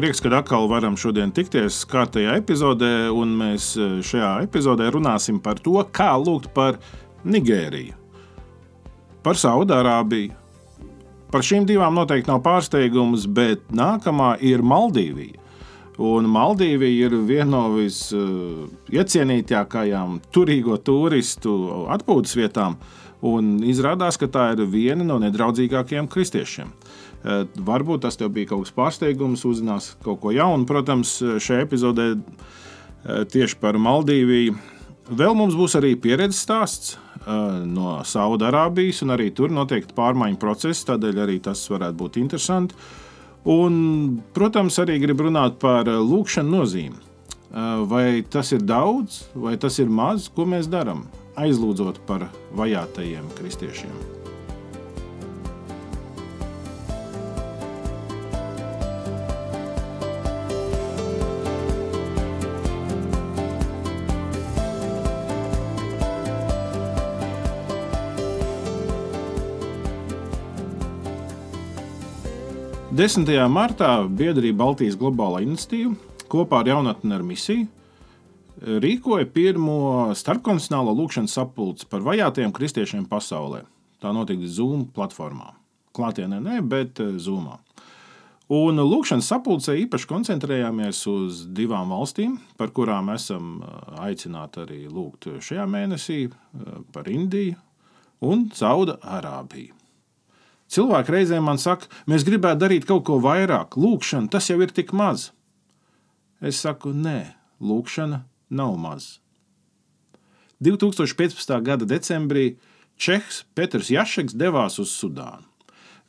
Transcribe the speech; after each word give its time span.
Prieks, 0.00 0.16
ka 0.24 0.32
atkal 0.32 0.64
varam 0.64 0.96
šodien 0.96 1.28
tikties 1.28 1.84
kārtējā 1.84 2.40
epizodē, 2.40 3.12
un 3.12 3.36
mēs 3.36 3.76
e, 3.76 4.00
šajā 4.00 4.40
epizodē 4.46 4.88
runāsim 4.94 5.36
par 5.44 5.60
to, 5.60 5.76
kā 5.92 6.16
lūgt 6.16 6.56
par 6.56 6.80
Nigēriju, 7.28 7.92
par 9.20 9.36
Saudārābiju. 9.36 10.32
Par 11.28 11.44
šīm 11.44 11.68
divām 11.68 12.00
noteikti 12.00 12.32
nav 12.32 12.40
pārsteigums, 12.46 13.28
bet 13.28 13.60
nākamā 13.68 14.40
ir 14.40 14.64
Maldīvija. 14.64 15.36
Un 16.00 16.24
Maldīvija 16.32 17.10
ir 17.10 17.20
viena 17.28 17.58
no 17.58 17.76
visiecienītākajām 17.76 20.16
turīgo 20.32 20.80
turistu 20.80 21.84
atpūtas 21.92 22.32
vietām, 22.40 22.80
un 23.26 23.58
izrādās, 23.66 24.18
ka 24.20 24.28
tā 24.32 24.50
ir 24.54 24.64
viena 24.70 25.04
no 25.04 25.18
nedraudzīgākajiem 25.22 26.08
kristiešiem. 26.10 26.72
Eh, 27.20 27.44
varbūt 27.60 28.06
tas 28.06 28.16
tev 28.16 28.32
bija 28.32 28.54
kaut 28.54 28.64
kas 28.64 28.74
pārsteigums, 28.76 29.44
uzzinās 29.44 29.92
kaut 30.04 30.22
ko 30.22 30.32
jaunu. 30.32 30.64
Protams, 30.68 31.18
šajā 31.20 31.66
epizodē 31.66 32.14
eh, 32.16 33.24
tieši 33.28 33.58
par 33.60 33.76
Maldīviju. 33.76 34.56
Vēl 35.10 35.36
mums 35.36 35.56
būs 35.58 35.76
arī 35.76 35.96
pieredzes 36.00 36.40
stāsts 36.46 36.94
eh, 36.96 37.28
no 37.68 37.98
Saudārābijas, 38.08 39.02
un 39.04 39.12
arī 39.16 39.28
tur 39.36 39.52
noteikti 39.52 39.96
pārmaiņu 39.96 40.40
process, 40.40 40.86
tādēļ 40.88 41.22
arī 41.26 41.38
tas 41.44 41.66
varētu 41.68 42.00
būt 42.00 42.18
interesanti. 42.22 42.78
Un, 43.50 44.20
protams, 44.36 44.76
arī 44.80 44.98
gribu 45.00 45.28
runāt 45.28 45.56
par 45.60 45.88
lūkšanu 45.88 46.58
nozīmi. 46.58 47.06
Vai 47.90 48.20
tas 48.30 48.52
ir 48.52 48.60
daudz, 48.62 49.24
vai 49.34 49.56
tas 49.58 49.80
ir 49.80 49.88
maz, 49.90 50.28
ko 50.30 50.44
mēs 50.46 50.68
darām, 50.70 51.00
aizlūdzot 51.40 52.02
par 52.08 52.28
vajātajiem 52.58 53.28
kristiešiem. 53.38 54.20
10. 73.00 73.24
martā 73.48 74.02
biedrība 74.12 74.66
Baltijas 74.66 74.96
globālā 75.00 75.38
iniciatīva 75.40 75.94
kopā 76.28 76.58
ar 76.60 76.68
jaunatni 76.68 77.14
ar 77.16 77.22
misiju 77.24 77.62
rīkoja 78.60 79.28
pirmo 79.32 80.12
starpkontinentālo 80.16 80.92
lūkšanas 80.98 81.34
sapulci 81.38 81.88
par 81.90 82.04
vajātajiem 82.04 82.52
kristiešiem 82.52 83.06
pasaulē. 83.08 83.64
Tā 84.00 84.12
notika 84.16 84.48
Zoom 84.48 84.86
platformā. 84.94 85.54
Klātienē 85.96 86.38
nē, 86.40 86.60
bet 86.64 87.00
eh, 87.02 87.16
Zoomā. 87.20 87.58
Un 88.50 88.80
lūkšanas 88.82 89.28
sapulcē 89.30 89.76
īpaši 89.84 90.08
koncentrējāmies 90.10 91.00
uz 91.10 91.44
divām 91.54 91.92
valstīm, 91.94 92.38
par 92.58 92.72
kurām 92.74 93.12
esam 93.14 93.58
eh, 93.62 93.98
aicināti 94.10 94.64
arī 94.64 94.80
lūgt 94.88 95.28
šajā 95.40 95.66
mēnesī 95.70 96.22
eh,- 96.28 96.32
par 96.94 97.10
Indiju 97.10 97.58
un 98.20 98.48
Saudārābiju. 98.54 99.76
Cilvēki 100.70 101.10
reizēm 101.10 101.42
man 101.42 101.58
saka, 101.58 101.88
mēs 102.06 102.22
gribētu 102.22 102.62
darīt 102.62 102.84
kaut 102.86 103.02
ko 103.08 103.18
vairāk, 103.18 103.74
lūkšana, 103.74 104.30
tas 104.30 104.46
jau 104.52 104.60
ir 104.62 104.70
tik 104.70 104.92
maz. 104.94 105.32
Es 106.40 106.60
saku, 106.62 106.92
nē, 106.94 107.34
lūkšana 107.58 108.22
nav 108.50 108.76
maz. 108.78 109.18
2015. 110.60 111.62
gada 111.64 111.86
decembrī 111.88 112.56
Čehs 113.00 113.44
Petrs 113.56 113.88
Jašeks 113.90 114.36
devās 114.36 114.76
uz 114.82 114.92
Sudānu. 114.92 115.46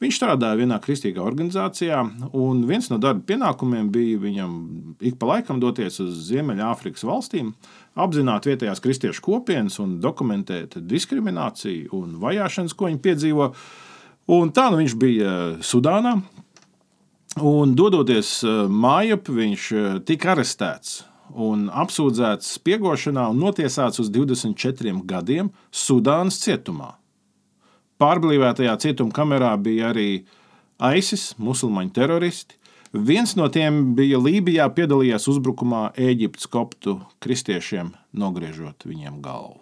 Viņš 0.02 0.18
strādāja 0.18 0.58
vienā 0.58 0.80
kristīgā 0.82 1.22
organizācijā, 1.22 2.00
un 2.34 2.64
viens 2.66 2.88
no 2.90 2.98
darba 2.98 3.22
pienākumiem 3.28 3.92
bija 3.94 4.18
viņam 4.24 4.56
ik 5.06 5.20
pa 5.22 5.36
laikam 5.36 5.60
doties 5.62 6.00
uz 6.02 6.16
Ziemeļāfrikas 6.26 7.06
valstīm, 7.06 7.52
apzināt 7.94 8.50
vietējās 8.50 8.82
kristiešu 8.82 9.22
kopienas 9.28 9.78
un 9.84 10.00
dokumentēt 10.02 10.80
diskrimināciju 10.90 11.94
un 12.00 12.18
vajāšanas, 12.24 12.74
ko 12.74 12.90
viņi 12.90 13.02
piedzīvo. 13.06 13.52
Un 14.34 14.52
tā 14.58 14.72
nu 14.74 14.82
viņš 14.82 14.98
bija 14.98 15.36
Sudānā. 15.62 16.18
Un 17.38 17.78
dodoties 17.78 18.42
eh, 18.44 18.66
mājap, 18.68 19.30
viņš 19.32 19.70
eh, 19.78 19.94
tika 20.10 20.34
arestēts 20.34 21.04
un 21.36 21.68
apsūdzēts 21.70 22.56
spiegošanā 22.58 23.28
un 23.32 23.42
notiesāts 23.42 24.02
uz 24.04 24.12
24 24.14 24.94
gadiem 25.08 25.52
Sudānas 25.72 26.40
cietumā. 26.44 26.96
Pārblīvētajā 28.02 28.74
cietuma 28.82 29.14
kamerā 29.14 29.52
bija 29.62 29.92
arī 29.92 30.24
ISIS, 30.98 31.32
musulmaņu 31.38 31.94
teroristi. 31.94 32.58
Viens 32.92 33.36
no 33.40 33.46
tiem 33.48 33.94
bija 33.96 34.20
Lībijā, 34.20 34.66
piedalījās 34.76 35.30
uzbrukumā 35.32 35.92
Eģiptes 35.96 36.50
koptu 36.52 36.98
kristiešiem, 37.24 37.94
nogriežot 38.12 38.88
viņiem 38.90 39.22
galvu. 39.24 39.62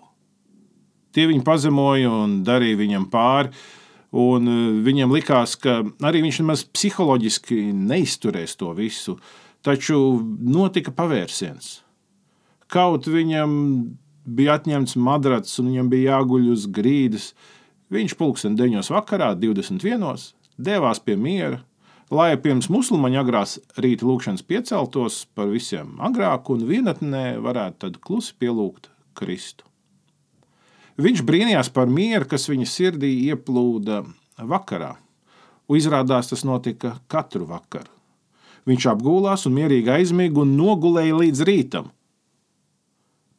Tie 1.14 1.28
viņu 1.30 1.44
pazemoja 1.46 2.10
un 2.10 2.40
darīja 2.48 2.80
viņam 2.80 3.10
pāri, 3.12 3.54
Un 4.16 4.50
e, 4.50 4.58
viņam 4.86 5.14
likās, 5.14 5.54
ka 5.62 5.84
arī 6.06 6.24
viņš 6.26 6.42
nemaz 6.42 6.64
psiholoģiski 6.74 7.70
neizturēs 7.78 8.58
to 8.58 8.72
visu, 8.78 9.20
taču 9.66 10.00
notika 10.40 10.94
pavērsiens. 10.96 11.80
Kaut 12.70 13.08
viņam 13.10 13.52
bija 14.30 14.60
atņemts 14.60 14.98
madrats 15.00 15.58
un 15.62 15.72
viņam 15.72 15.90
bija 15.92 16.18
jāguļ 16.18 16.52
uz 16.54 16.68
grīdas, 16.70 17.32
viņš 17.94 18.16
pulksten 18.20 18.58
9. 18.60 18.92
vakarā, 18.94 19.34
21. 19.40 20.30
devās 20.60 21.02
pie 21.02 21.18
miera, 21.18 21.64
lai 22.14 22.34
pirms 22.42 22.70
musulmaņu 22.74 23.22
agrās 23.22 23.58
rīta 23.78 24.06
lūkšanas 24.10 24.46
pieceltos 24.46 25.24
par 25.38 25.50
visiem 25.52 25.98
agrāk 26.06 26.50
un 26.54 26.66
vienatnē 26.70 27.26
varētu 27.42 27.86
tad 27.86 28.00
klusi 28.06 28.36
pielūgt 28.40 28.92
Kristu. 29.18 29.66
Viņš 31.00 31.22
brīnījās 31.24 31.70
par 31.72 31.88
mieru, 31.88 32.28
kas 32.28 32.50
viņa 32.52 32.66
sirdī 32.68 33.14
ieplūda 33.30 34.02
vakarā. 34.44 34.98
Izrādās 35.70 36.32
tas 36.32 36.44
notika 36.44 36.98
katru 37.08 37.46
vakaru. 37.48 37.99
Viņš 38.70 38.86
apgulās 38.92 39.48
un 39.50 39.56
mierīgi 39.58 39.90
aizmiga 39.96 40.44
un 40.44 40.54
nogulēja 40.60 41.18
līdz 41.18 41.44
rītam. 41.48 41.90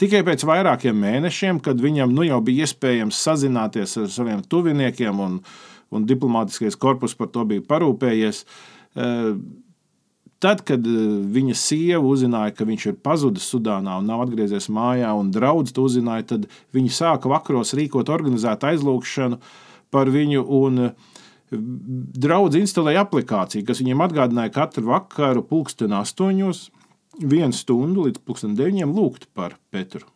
Tikai 0.01 0.23
pēc 0.25 0.43
vairākiem 0.49 0.97
mēnešiem, 0.97 1.61
kad 1.63 1.81
viņam 1.81 2.13
nu 2.17 2.25
jau 2.25 2.41
bija 2.43 2.65
iespējams 2.65 3.19
sazināties 3.21 3.99
ar 4.01 4.09
saviem 4.11 4.41
tuviniekiem, 4.43 5.19
un, 5.21 5.41
un 5.93 6.07
diplomātiskais 6.09 6.79
korpus 6.81 7.15
par 7.19 7.29
to 7.35 7.45
bija 7.49 7.67
parūpējies, 7.69 8.47
eh, 8.97 9.35
Tad, 10.41 10.63
kad 10.65 10.87
eh, 10.89 11.01
viņa 11.35 11.55
sieva 11.59 12.01
uzzināja, 12.09 12.55
ka 12.57 12.65
viņš 12.69 12.87
ir 12.89 13.01
pazudis 13.05 13.49
Sudānā 13.53 13.99
un 14.01 14.07
nav 14.09 14.25
atgriezies 14.25 14.71
mājā, 14.73 15.13
un 15.21 15.29
draugs 15.35 15.75
to 15.77 15.85
uzzināja, 15.85 16.31
tad 16.33 16.47
viņi 16.77 16.95
sāka 16.97 17.29
vakaros 17.29 17.75
rīkot 17.77 18.09
organizētu 18.09 18.71
aizlūgšanu 18.71 19.37
par 19.93 20.09
viņu. 20.09 20.47
Un, 20.63 20.79
eh, 20.87 21.10
Draudz 21.51 22.59
instalēja 22.61 23.05
aplikāciju, 23.07 23.65
kas 23.67 23.81
viņiem 23.83 24.05
atgādināja 24.05 24.53
katru 24.55 24.93
vakaru, 24.93 25.43
pulksten 25.47 25.95
astoņos, 25.99 26.69
vienu 27.21 27.57
stundu 27.57 28.07
līdz 28.07 28.23
pulksten 28.25 28.55
deviņiem 28.59 28.95
lūgt 28.95 29.27
par 29.35 29.57
Petru. 29.75 30.07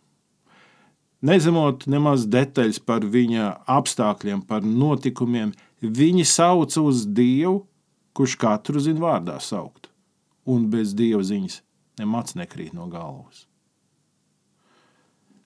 Nezemot 1.25 1.87
nemaz 1.91 2.27
detaļas 2.29 2.79
par 2.85 3.07
viņa 3.09 3.49
apstākļiem, 3.73 4.45
par 4.47 4.63
notikumiem, 4.67 5.55
viņi 5.81 6.27
sauca 6.29 6.85
uz 6.85 7.07
Dievu, 7.09 7.65
kurš 8.15 8.37
katru 8.39 8.83
zina 8.85 9.03
vārdā 9.03 9.41
saukt 9.43 9.89
un 10.47 10.69
bez 10.71 10.93
dieva 10.97 11.23
ziņas 11.25 11.61
nemaz 12.01 12.37
nekrīt 12.39 12.75
no 12.77 12.87
galvas. 12.93 13.47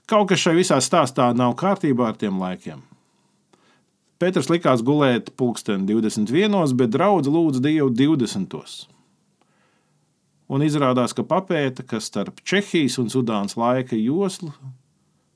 Kaut 0.08 0.31
kas 0.31 0.40
šai 0.40 0.56
visā 0.56 0.79
stāstā 0.81 1.29
nav 1.37 1.55
kārtībā 1.61 2.08
ar 2.11 2.17
tiem 2.17 2.38
laikiem. 2.40 2.81
Pēters 4.19 4.49
likās 4.50 4.82
gulēt 4.82 5.31
pulksten 5.38 5.85
21, 5.87 6.75
bet 6.75 6.91
draudzene 6.91 7.38
lūdza 7.38 7.62
Dievu 7.62 7.93
20. 7.94 8.88
Un 10.49 10.65
izrādās, 10.65 11.15
ka 11.15 11.23
papēta, 11.29 11.85
ka 11.87 12.00
starp 12.03 12.41
Čehijas 12.43 12.99
un 12.99 13.12
Sudānas 13.12 13.55
laika 13.61 13.94
joslu 13.94 14.50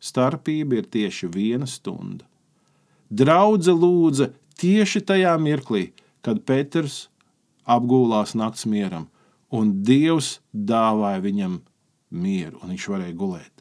starpība 0.03 0.81
ir 0.81 0.89
tieši 0.91 1.29
viena 1.31 1.69
stunda. 1.71 2.27
Draudzene 3.13 3.79
lūdza 3.79 4.31
tieši 4.59 5.05
tajā 5.07 5.37
mirklī, 5.39 5.91
kad 6.25 6.43
Pēters 6.49 7.07
apgūlās 7.69 8.35
nakts 8.35 8.67
mieram, 8.67 9.07
un 9.55 9.77
Dievs 9.87 10.41
dāvāja 10.51 11.23
viņam 11.23 11.61
mieru, 12.11 12.59
un 12.63 12.75
viņš 12.75 12.89
varēja 12.91 13.15
gulēt. 13.15 13.53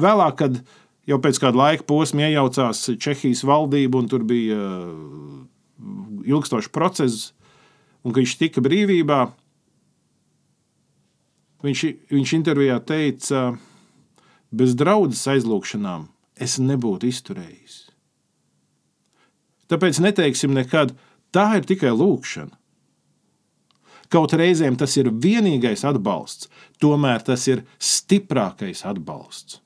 Vēlāk, 0.00 0.34
kad 0.40 0.58
jau 1.06 1.18
pēc 1.22 1.40
kāda 1.42 1.60
laika 1.60 1.86
posma 1.86 2.26
iejaucās 2.26 2.82
Čehijas 3.02 3.44
valdība, 3.46 4.00
un 4.00 4.10
tur 4.10 4.26
bija 4.26 4.58
uh, 4.58 5.46
ilgstošs 6.26 6.72
process, 6.74 7.30
un 8.04 8.14
ka 8.14 8.22
viņš 8.22 8.36
tika 8.40 8.62
brīvībā, 8.64 9.20
viņš, 11.66 11.84
viņš 12.12 12.36
intervijā 12.38 12.78
teica, 12.86 13.48
bez 14.50 14.76
draudzes 14.78 15.26
aizlūgšanām 15.36 16.06
es 16.42 16.58
nebūtu 16.62 17.08
izturējis. 17.10 17.82
Tāpēc 19.70 19.98
neteiksim 20.02 20.54
nekad, 20.54 20.94
tā 21.34 21.48
ir 21.58 21.66
tikai 21.66 21.90
lūkšana. 21.94 22.54
Kaut 24.06 24.36
reizēm 24.38 24.76
tas 24.78 24.92
ir 25.00 25.10
vienīgais 25.10 25.82
atbalsts, 25.88 26.46
tomēr 26.78 27.24
tas 27.26 27.48
ir 27.50 27.64
stiprākais 27.82 28.84
atbalsts. 28.86 29.58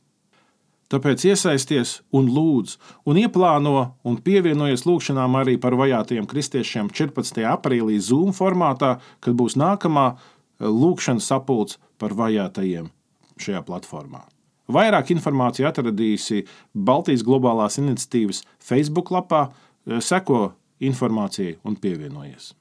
Tāpēc 0.91 1.23
iesaisties 1.29 2.01
un 2.19 2.27
lūdz, 2.35 2.75
un 3.07 3.19
ieplāno 3.21 3.75
un 4.03 4.17
pievienojies 4.27 4.83
lūgšanām 4.89 5.37
arī 5.39 5.55
par 5.63 5.77
vajātajiem 5.79 6.27
kristiešiem 6.27 6.91
14. 6.91 7.45
aprīlī 7.47 8.01
Zoom 8.03 8.35
formātā, 8.35 8.97
kad 9.23 9.39
būs 9.39 9.55
nākamā 9.61 10.07
eh, 10.11 10.67
lūkšanas 10.67 11.31
sapulce 11.31 11.79
par 12.01 12.17
vajātajiem 12.19 12.91
šajā 13.39 13.63
platformā. 13.71 14.25
Vairāk 14.71 15.15
informāciju 15.15 15.71
atradīsi 15.71 16.45
Baltijas 16.75 17.23
globālās 17.27 17.79
iniciatīvas 17.79 18.43
Facebook 18.59 19.15
lapā, 19.15 19.47
eh, 19.87 20.03
seko 20.03 20.49
informācijai 20.83 21.61
un 21.63 21.79
pievienojies. 21.79 22.57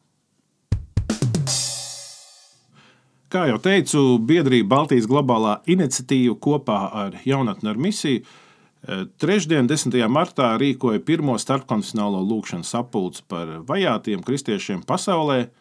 Kā 3.30 3.44
jau 3.46 3.60
teicu, 3.62 4.00
biedrība 4.26 4.72
Baltijas 4.72 5.06
globālā 5.06 5.60
iniciatīva 5.70 6.34
kopā 6.42 6.78
ar 6.98 7.18
jaunatni 7.30 7.70
ar 7.70 7.78
misiju 7.78 8.24
eh, 8.24 9.04
trešdien, 9.22 9.68
10. 9.70 9.94
martā, 10.10 10.48
rīkoja 10.58 10.98
pirmo 11.06 11.36
starpkonfesionālo 11.38 12.24
lūkšanu 12.26 12.66
sapulci 12.66 13.22
par 13.30 13.52
vajātiem 13.68 14.24
kristiešiem 14.26 14.82
pasaulē 14.90 15.44
eh, 15.46 15.52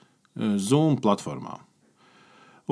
Zoom 0.56 0.96
platformā. 1.04 1.58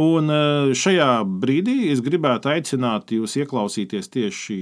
Un 0.00 0.32
eh, 0.32 0.72
šajā 0.72 1.10
brīdī 1.44 1.90
es 1.93 2.00
gribētu 2.06 2.54
aicināt 2.54 3.12
jūs 3.12 3.37
ieklausīties 3.43 4.08
tieši 4.14 4.56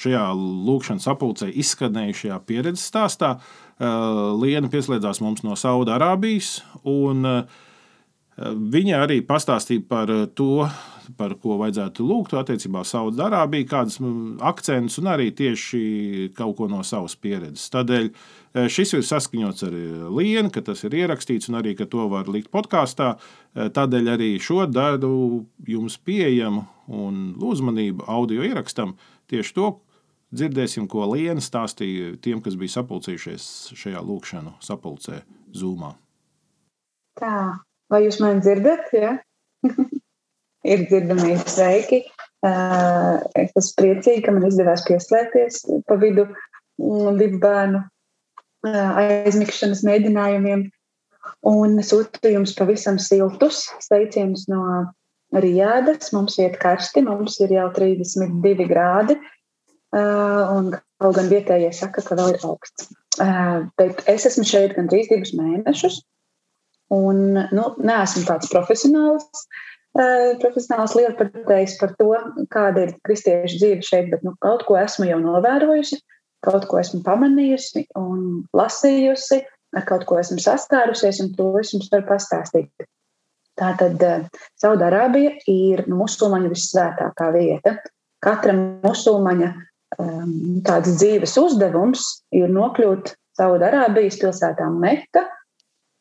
šajā 0.00 0.22
lūkšanas 0.70 1.10
sapulcē 1.10 1.50
izskanējušajā 1.60 2.38
pieredzes 2.48 2.86
stāstā. 2.88 3.34
Liena 4.40 4.70
pieslēdzās 4.72 5.20
mums 5.20 5.42
no 5.44 5.52
Saudārābijas, 5.58 6.62
un 6.88 7.28
uh, 7.28 7.60
Viņa 8.40 9.02
arī 9.04 9.20
pastāstīja 9.28 9.84
par 9.88 10.10
eh, 10.10 10.24
to, 10.32 10.64
par 11.18 11.34
ko 11.42 11.58
vajadzētu 11.60 12.04
lūgt 12.06 12.32
attiecībā 12.38 12.80
uz 12.80 12.92
Saudārābiju, 12.94 13.66
kādas 13.68 13.98
akcentus 14.40 14.96
un 15.02 15.10
arī 15.12 15.28
tieši 15.36 16.30
kaut 16.36 16.56
ko 16.56 16.68
no 16.70 16.80
savas 16.86 17.12
pieredzes. 17.20 17.68
Tādēļ 17.74 18.06
eh, 18.08 18.70
šis 18.72 18.94
ir 18.96 19.02
saskaņots 19.04 19.66
ar 19.68 19.76
eh, 19.76 20.04
Lienu, 20.16 20.48
ka 20.54 20.62
tas 20.64 20.80
ir 20.88 20.96
ierakstīts 21.02 21.50
un 21.52 21.60
arī, 21.60 21.74
ka 21.76 21.84
to 21.92 22.06
var 22.12 22.30
likt 22.32 22.48
podkāstā. 22.54 23.14
Tādēļ 23.52 24.06
arī 24.14 24.30
šo 24.40 24.64
daļu 24.64 25.12
jums 25.68 25.98
pieejamu 26.00 26.62
un 26.88 27.18
uzmanību 27.36 28.06
audio 28.08 28.46
ierakstam 28.46 28.94
tieši 29.28 29.54
to. 29.58 29.74
Dzirdēsim, 30.32 30.86
ko 30.88 31.04
Liena 31.10 31.44
stāstīja 31.44 32.14
tiem, 32.24 32.40
kas 32.40 32.56
bija 32.56 32.78
sapulcījušies 32.78 33.50
šajā 33.76 34.00
lūkšanā, 34.08 34.54
sapulcē 34.64 35.20
Zūmā. 35.52 35.92
Tā, 37.20 37.60
Vai 37.92 38.06
jūs 38.06 38.20
mani 38.22 38.40
dzirdat? 38.44 38.88
Ja? 38.96 39.16
ir 40.72 40.84
dzirdamība 40.88 41.46
sveiki. 41.50 42.02
Es 43.38 43.52
esmu 43.58 43.78
priecīga, 43.78 44.26
ka 44.26 44.34
man 44.34 44.46
izdevās 44.48 44.84
pieslēgties 44.86 45.62
pa 45.86 45.98
vidu 46.00 46.26
mm, 46.28 47.18
divu 47.20 47.40
bērnu 47.42 47.82
aizmigšanas 48.62 49.82
mēģinājumiem. 49.86 50.66
Un 51.46 51.78
sūtu 51.82 52.30
jums 52.30 52.54
pavisam 52.58 52.98
siltus 53.02 53.64
sveicienus 53.82 54.48
no 54.50 54.64
Rijādas. 55.34 56.12
Mums 56.14 56.38
iet 56.42 56.58
karsti, 56.62 57.04
mums 57.06 57.38
ir 57.42 57.54
jau 57.54 57.68
32 57.74 58.66
grādi. 58.70 59.18
Un 59.92 60.72
kaut 60.72 61.18
gan 61.18 61.30
vietējie 61.30 61.72
saka, 61.76 62.04
ka 62.06 62.18
vēl 62.18 62.34
ir 62.36 62.46
augsts. 62.48 62.90
Bet 63.78 64.02
es 64.10 64.26
esmu 64.30 64.46
šeit 64.48 64.76
gandrīz 64.78 65.10
divus 65.10 65.34
mēnešus. 65.36 66.00
Un, 66.92 67.22
nu, 67.56 67.66
neesmu 67.80 68.24
tāds 68.28 68.50
profesionāls, 68.52 69.44
uh, 69.96 70.34
profesionāls 70.42 70.96
lietpratējs 70.98 71.78
par 71.80 71.94
to, 72.00 72.10
kāda 72.52 72.86
ir 72.86 72.94
kristiešu 73.06 73.60
dzīve 73.62 73.86
šeit, 73.86 74.10
bet 74.12 74.26
nu, 74.26 74.34
kaut 74.44 74.66
ko 74.68 74.76
esmu 74.80 75.08
jau 75.08 75.20
novērojusi, 75.22 76.02
kaut 76.44 76.66
ko 76.68 76.80
esmu 76.82 77.00
pamanījusi 77.06 77.86
un 77.98 78.42
lasījusi, 78.56 79.40
ar 79.72 79.86
kaut 79.88 80.04
ko 80.08 80.18
esmu 80.20 80.40
saskārusies, 80.42 81.22
un 81.24 81.32
to 81.38 81.48
es 81.62 81.72
jums 81.72 81.88
varu 81.92 82.04
pastāstīt. 82.10 82.88
Tātad 83.60 84.04
uh, 84.04 84.28
Saudārābija 84.60 85.36
ir 85.48 85.84
musulmaņu 85.92 86.52
vissvētākā 86.52 87.32
vieta. 87.34 87.76
Katra 88.22 88.54
musulmaņa 88.56 89.48
um, 89.98 90.60
tāds 90.66 90.96
dzīves 91.00 91.36
uzdevums 91.40 92.04
ir 92.36 92.52
nokļūt 92.52 93.14
Saudārābijas 93.38 94.18
pilsētā 94.20 94.68
Mekka, 94.72 95.24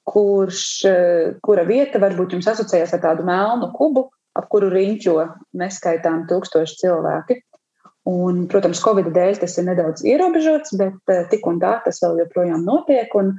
kurš, 0.07 0.63
eh, 0.89 1.33
kura 1.43 1.63
vieta 1.67 2.01
varbūt 2.01 2.35
jums 2.35 2.49
asociējas 2.51 2.95
ar 2.97 3.03
tādu 3.03 3.25
melnu 3.27 3.71
kubu, 3.75 4.09
ap 4.35 4.47
kuru 4.49 4.71
riņķo 4.71 5.15
neskaitām 5.59 6.25
tūkstoši 6.29 6.79
cilvēki. 6.83 7.41
Un, 8.09 8.47
protams, 8.49 8.81
Covid 8.81 9.11
dēļ 9.13 9.43
tas 9.43 9.57
ir 9.59 9.67
nedaudz 9.67 10.01
ierobežots, 10.07 10.73
bet 10.79 11.13
eh, 11.13 11.25
tik 11.29 11.45
un 11.47 11.59
tā 11.61 11.77
tas 11.85 12.01
vēl 12.01 12.23
joprojām 12.23 12.65
notiek. 12.65 13.13
Un, 13.15 13.35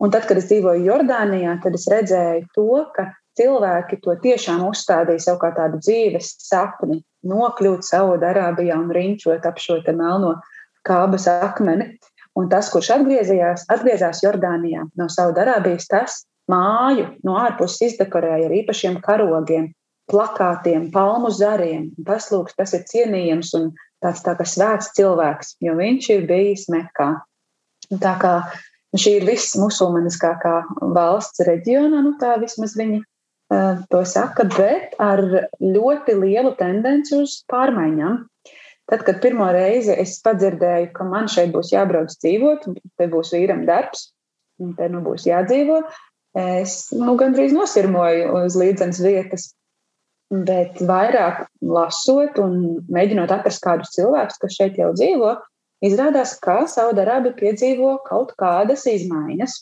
un 0.00 0.14
tad, 0.14 0.24
kad 0.28 0.40
es 0.40 0.48
dzīvoju 0.48 0.86
Jordānijā, 0.86 1.58
tad 1.62 1.76
es 1.76 1.84
redzēju 1.92 2.48
to, 2.56 2.70
ka 2.96 3.10
cilvēki 3.36 4.00
to 4.00 4.16
tiešām 4.22 4.64
uzstādīja 4.70 5.26
sev 5.28 5.40
kā 5.42 5.52
tādu 5.56 5.82
dzīves 5.84 6.32
sapni, 6.46 7.02
nokļūt 7.28 7.84
Saudārābijā 7.84 8.78
un 8.80 8.92
riņķot 8.96 9.44
ap 9.48 9.60
šo 9.60 9.82
melno 9.92 10.38
kābas 10.86 11.28
akmeni. 11.28 11.98
Un 12.36 12.50
tas, 12.52 12.68
kurš 12.72 12.92
atgriezījās, 12.98 13.64
atgriezās 13.72 14.20
Jordānijā 14.24 14.84
no 15.00 15.08
Saudārābijas, 15.12 15.88
tas 15.88 16.20
māju 16.50 17.08
no 17.26 17.38
ārpuses 17.40 17.92
izdekorēja 17.92 18.50
ar 18.50 18.54
īpašiem 18.58 19.00
karogiem, 19.04 19.70
plakātiem, 20.10 20.90
palmu 20.94 21.32
zariem. 21.34 21.88
Tas, 22.06 22.28
lūk, 22.30 22.52
tas 22.58 22.74
ir 22.76 22.84
cienījams 22.90 23.52
un 23.58 23.70
tāds 24.04 24.22
tā 24.26 24.36
kā 24.38 24.46
svēts 24.46 24.92
cilvēks, 24.98 25.56
jo 25.64 25.74
viņš 25.78 26.10
ir 26.14 26.28
bijis 26.28 26.68
Mekā. 26.72 27.10
Tā 28.02 28.14
kā 28.20 28.34
šī 28.96 29.18
ir 29.20 29.26
viss 29.28 29.56
musulmaniskākā 29.58 30.54
valsts 30.94 31.42
reģionā, 31.46 32.02
nu 32.04 32.14
tā 32.20 32.36
vismaz 32.42 32.76
viņi 32.78 33.00
uh, 33.02 33.82
to 33.90 34.02
saka, 34.08 34.46
bet 34.56 34.94
ar 35.02 35.22
ļoti 35.60 36.16
lielu 36.20 36.54
tendenci 36.60 37.16
uz 37.18 37.40
pārmaiņām. 37.50 38.22
Tad, 38.86 39.02
kad 39.02 39.18
pirmo 39.22 39.48
reizi 39.50 39.94
es 39.98 40.14
padzirdēju, 40.22 40.92
ka 40.94 41.04
man 41.08 41.26
šeit 41.30 41.50
būs 41.54 41.72
jābrauc 41.72 42.12
dzīvot, 42.22 42.68
te 42.98 43.08
būs 43.10 43.32
vīram 43.34 43.64
darbs, 43.66 44.12
un 44.62 44.76
te 44.78 44.86
nu 44.92 45.00
būs 45.02 45.26
jādzīvo, 45.26 45.80
es 46.38 46.78
nu, 46.94 47.16
gandrīz 47.18 47.54
nosirmoju 47.56 48.30
uz 48.44 48.58
līdzenas 48.58 49.02
vietas. 49.02 49.48
Bet 50.30 50.78
vairāk 50.82 51.44
lasot 51.62 52.38
un 52.42 52.56
mēģinot 52.90 53.30
atrast 53.34 53.62
kādus 53.62 53.92
cilvēkus, 53.94 54.40
kas 54.42 54.56
šeit 54.58 54.78
jau 54.78 54.90
dzīvo, 54.94 55.36
izrādās, 55.86 56.34
ka 56.42 56.64
Saudārābija 56.70 57.36
piedzīvo 57.38 57.92
kaut 58.06 58.34
kādas 58.38 58.86
izmaiņas. 58.90 59.60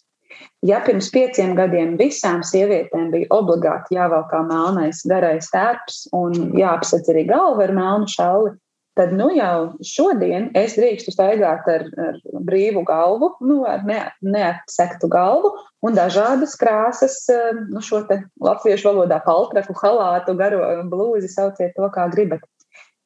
Ja 0.66 0.80
pirms 0.84 1.10
pieciem 1.14 1.52
gadiem 1.56 1.94
visām 2.00 2.42
sievietēm 2.44 3.10
bija 3.12 3.28
obligāti 3.36 3.96
jāvelk 3.96 4.32
melnais 4.48 5.04
garais 5.08 5.50
tērps 5.52 6.08
un 6.16 6.56
jāapsedz 6.58 7.12
arī 7.12 7.26
galva 7.28 7.68
ar 7.68 7.74
melnu 7.76 8.08
šalli, 8.10 8.54
tad 8.98 9.12
nu 9.16 9.28
jau 9.34 9.74
šodien 9.84 10.50
es 10.58 10.76
drīkstu 10.78 11.14
staigāt 11.14 11.66
ar, 11.70 11.86
ar 11.98 12.18
brīvu 12.46 12.84
galvu, 12.86 13.32
nu, 13.44 13.62
ar 13.68 13.84
ne, 13.86 14.00
neatsektu 14.22 15.10
galvu 15.12 15.52
un 15.84 15.98
dažādas 15.98 16.56
krāsas, 16.60 17.18
eh, 17.32 17.52
nu, 17.70 17.82
šo 17.84 18.04
te 18.08 18.22
latviešu 18.42 18.90
valodā 18.90 19.20
paltraku, 19.26 19.76
halātu, 19.82 20.36
garo 20.38 20.62
blūzi, 20.90 21.30
sauciet 21.32 21.74
to, 21.78 21.90
kā 21.94 22.08
gribat. 22.14 22.46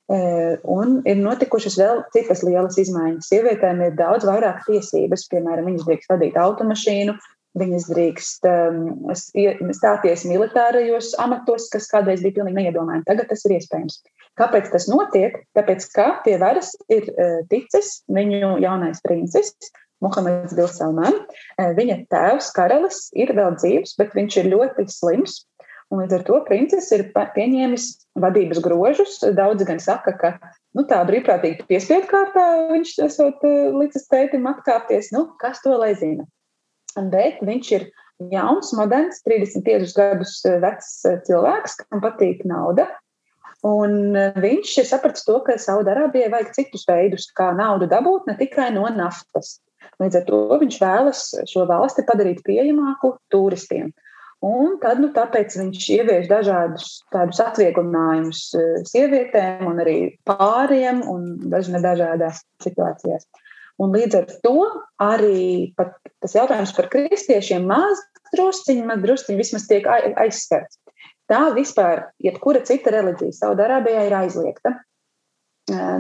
Un 0.09 1.03
ir 1.05 1.19
notikušas 1.21 1.75
vēl 1.77 1.99
citas 2.15 2.41
lielas 2.41 2.79
izmaiņas. 2.81 3.27
Sievietēm 3.29 3.83
ir 3.85 3.99
daudz 3.99 4.25
vairāk 4.25 4.63
tiesības, 4.65 5.27
piemēram, 5.29 5.69
viņas 5.69 5.85
drīkst 5.85 6.15
vadīt 6.15 6.39
automašīnu, 6.41 7.13
viņas 7.59 7.89
drīkst 7.89 8.47
um, 8.51 9.11
stāties 9.75 10.27
militārajos 10.29 11.15
amatos, 11.23 11.71
kas 11.73 11.89
kādreiz 11.91 12.23
bija 12.25 12.41
pilnīgi 12.41 12.63
neiedomājami. 12.63 13.07
Tagad 13.09 13.31
tas 13.33 13.45
ir 13.49 13.57
iespējams. 13.57 14.01
Kāpēc 14.39 14.71
tas 14.75 14.87
notiek? 14.91 15.41
Tāpēc, 15.59 15.89
ka 15.95 16.09
pie 16.27 16.37
varas 16.43 16.75
ir 16.93 17.09
uh, 17.15 17.41
ticis 17.51 18.03
viņu 18.13 18.59
jaunais 18.63 19.03
princis, 19.05 19.55
Muhameds 20.05 20.55
Bilsalman. 20.55 21.17
Viņa 21.59 21.97
tēvs, 22.13 22.53
karalis, 22.55 23.09
ir 23.19 23.33
vēl 23.35 23.57
dzīves, 23.57 23.97
bet 23.99 24.13
viņš 24.15 24.37
ir 24.45 24.51
ļoti 24.53 24.85
slims 24.95 25.41
Un 25.89 26.03
līdz 26.03 26.19
ar 26.19 26.25
to 26.29 26.39
princis 26.45 26.91
ir 26.93 27.07
pieņēmis 27.17 27.85
vadības 28.21 28.61
grožus. 28.65 29.15
Daudzi 29.37 29.65
gan 29.69 29.79
saka, 29.81 30.13
ka 30.21 30.33
nu, 30.77 30.85
tā 30.89 31.01
brīvprātīgi 31.09 31.65
piespiedu 31.71 32.11
kārtā 32.11 32.45
viņš 32.75 32.97
esot 33.07 33.47
eh, 33.49 33.71
licis 33.73 34.05
tētim 34.13 34.45
apkāpties. 34.51 35.09
Nu, 35.17 35.31
kas 35.41 35.65
to 35.65 35.79
lai 35.81 35.95
zina? 35.97 36.29
Bet 37.13 37.43
viņš 37.47 37.73
ir 37.77 37.85
jauns, 38.33 38.73
moderns, 38.75 39.23
35 39.27 39.95
gadus 39.97 40.39
eh, 40.47 40.59
vecs 40.63 40.91
eh, 41.07 41.21
cilvēks, 41.29 41.79
kam 41.85 42.03
patīk 42.05 42.43
nauda. 42.49 42.89
Un 43.67 44.15
viņš 44.39 44.77
ir 44.79 44.87
sapratis 44.87 45.25
to, 45.27 45.41
ka 45.43 45.57
Saudārābijai 45.59 46.29
vajag 46.31 46.53
citus 46.55 46.85
veidus, 46.87 47.25
kā 47.35 47.49
naudu 47.59 47.89
dabūt, 47.91 48.29
ne 48.31 48.37
tikai 48.39 48.69
no 48.71 48.85
naftas. 48.95 49.57
Līdz 49.99 50.21
ar 50.21 50.27
to 50.29 50.39
viņš 50.61 50.77
vēlas 50.79 51.23
šo 51.51 51.65
valsti 51.67 52.05
padarīt 52.07 52.45
pieejamāku 52.47 53.17
turistiem. 53.35 53.91
Un 54.47 54.77
tad, 54.79 55.01
nu, 55.03 55.09
tāpēc 55.11 55.57
viņš 55.59 55.87
ievieš 55.97 56.29
dažādus 56.31 56.87
tādus 57.11 57.41
atvieglinājumus 57.43 58.43
eh, 58.55 58.69
sievietēm 58.87 59.67
un 59.67 59.83
arī 59.83 59.99
pāriem 60.29 61.03
un 61.11 61.25
dažādās 61.51 62.45
situācijās. 62.63 63.27
Un 63.79 63.95
līdz 63.95 64.19
ar 64.19 64.27
to 64.43 64.55
arī 65.03 65.75
tas 65.79 66.35
jautājums 66.35 66.75
par 66.75 66.89
kristiešiem 66.91 67.67
maz 67.71 68.01
drusciņi, 68.33 68.85
maz 68.89 69.03
drusciņi 69.05 69.39
vismaz 69.39 69.69
tiek 69.71 69.87
aizskarts. 69.89 70.81
Tā 71.29 71.51
vispār, 71.55 72.07
jebkura 72.25 72.65
cita 72.67 72.93
reliģija 72.95 73.37
Saudārābijā 73.37 74.07
ir 74.09 74.17
aizliegta. 74.23 74.75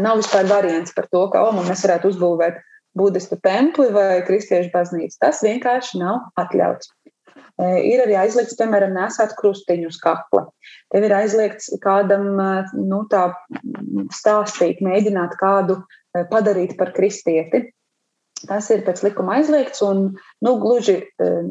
Nav 0.01 0.23
vispār 0.23 0.49
variants 0.49 0.95
par 0.97 1.07
to, 1.13 1.27
ka 1.33 1.43
oh, 1.45 1.53
mēs 1.69 1.85
varētu 1.85 2.11
uzbūvēt 2.15 2.63
budistu 2.99 3.37
templi 3.45 3.91
vai 3.95 4.23
kristiešu 4.27 4.73
baznīcu. 4.73 5.19
Tas 5.21 5.43
vienkārši 5.45 6.01
nav 6.01 6.31
atļauts. 6.41 6.91
Ir 7.59 8.01
arī 8.05 8.15
aizliegts, 8.15 8.57
piemēram, 8.59 8.95
nesāt 8.95 9.35
krustiņu 9.39 9.91
uz 9.91 9.99
kakla. 10.01 10.45
Tev 10.95 11.05
ir 11.05 11.15
aizliegts 11.17 11.73
kādam 11.83 12.31
nu, 12.79 13.03
tā, 13.11 13.29
stāstīt, 14.15 14.83
mēģināt 14.85 15.35
kādu 15.41 15.81
padarīt 16.31 16.77
par 16.79 16.95
kristieti. 16.97 17.69
Tas 18.47 18.69
ir 18.71 18.85
pēc 18.87 19.01
likuma 19.03 19.41
aizliegts, 19.41 19.81
un 19.83 20.05
nu, 20.47 20.51
gluži 20.63 21.01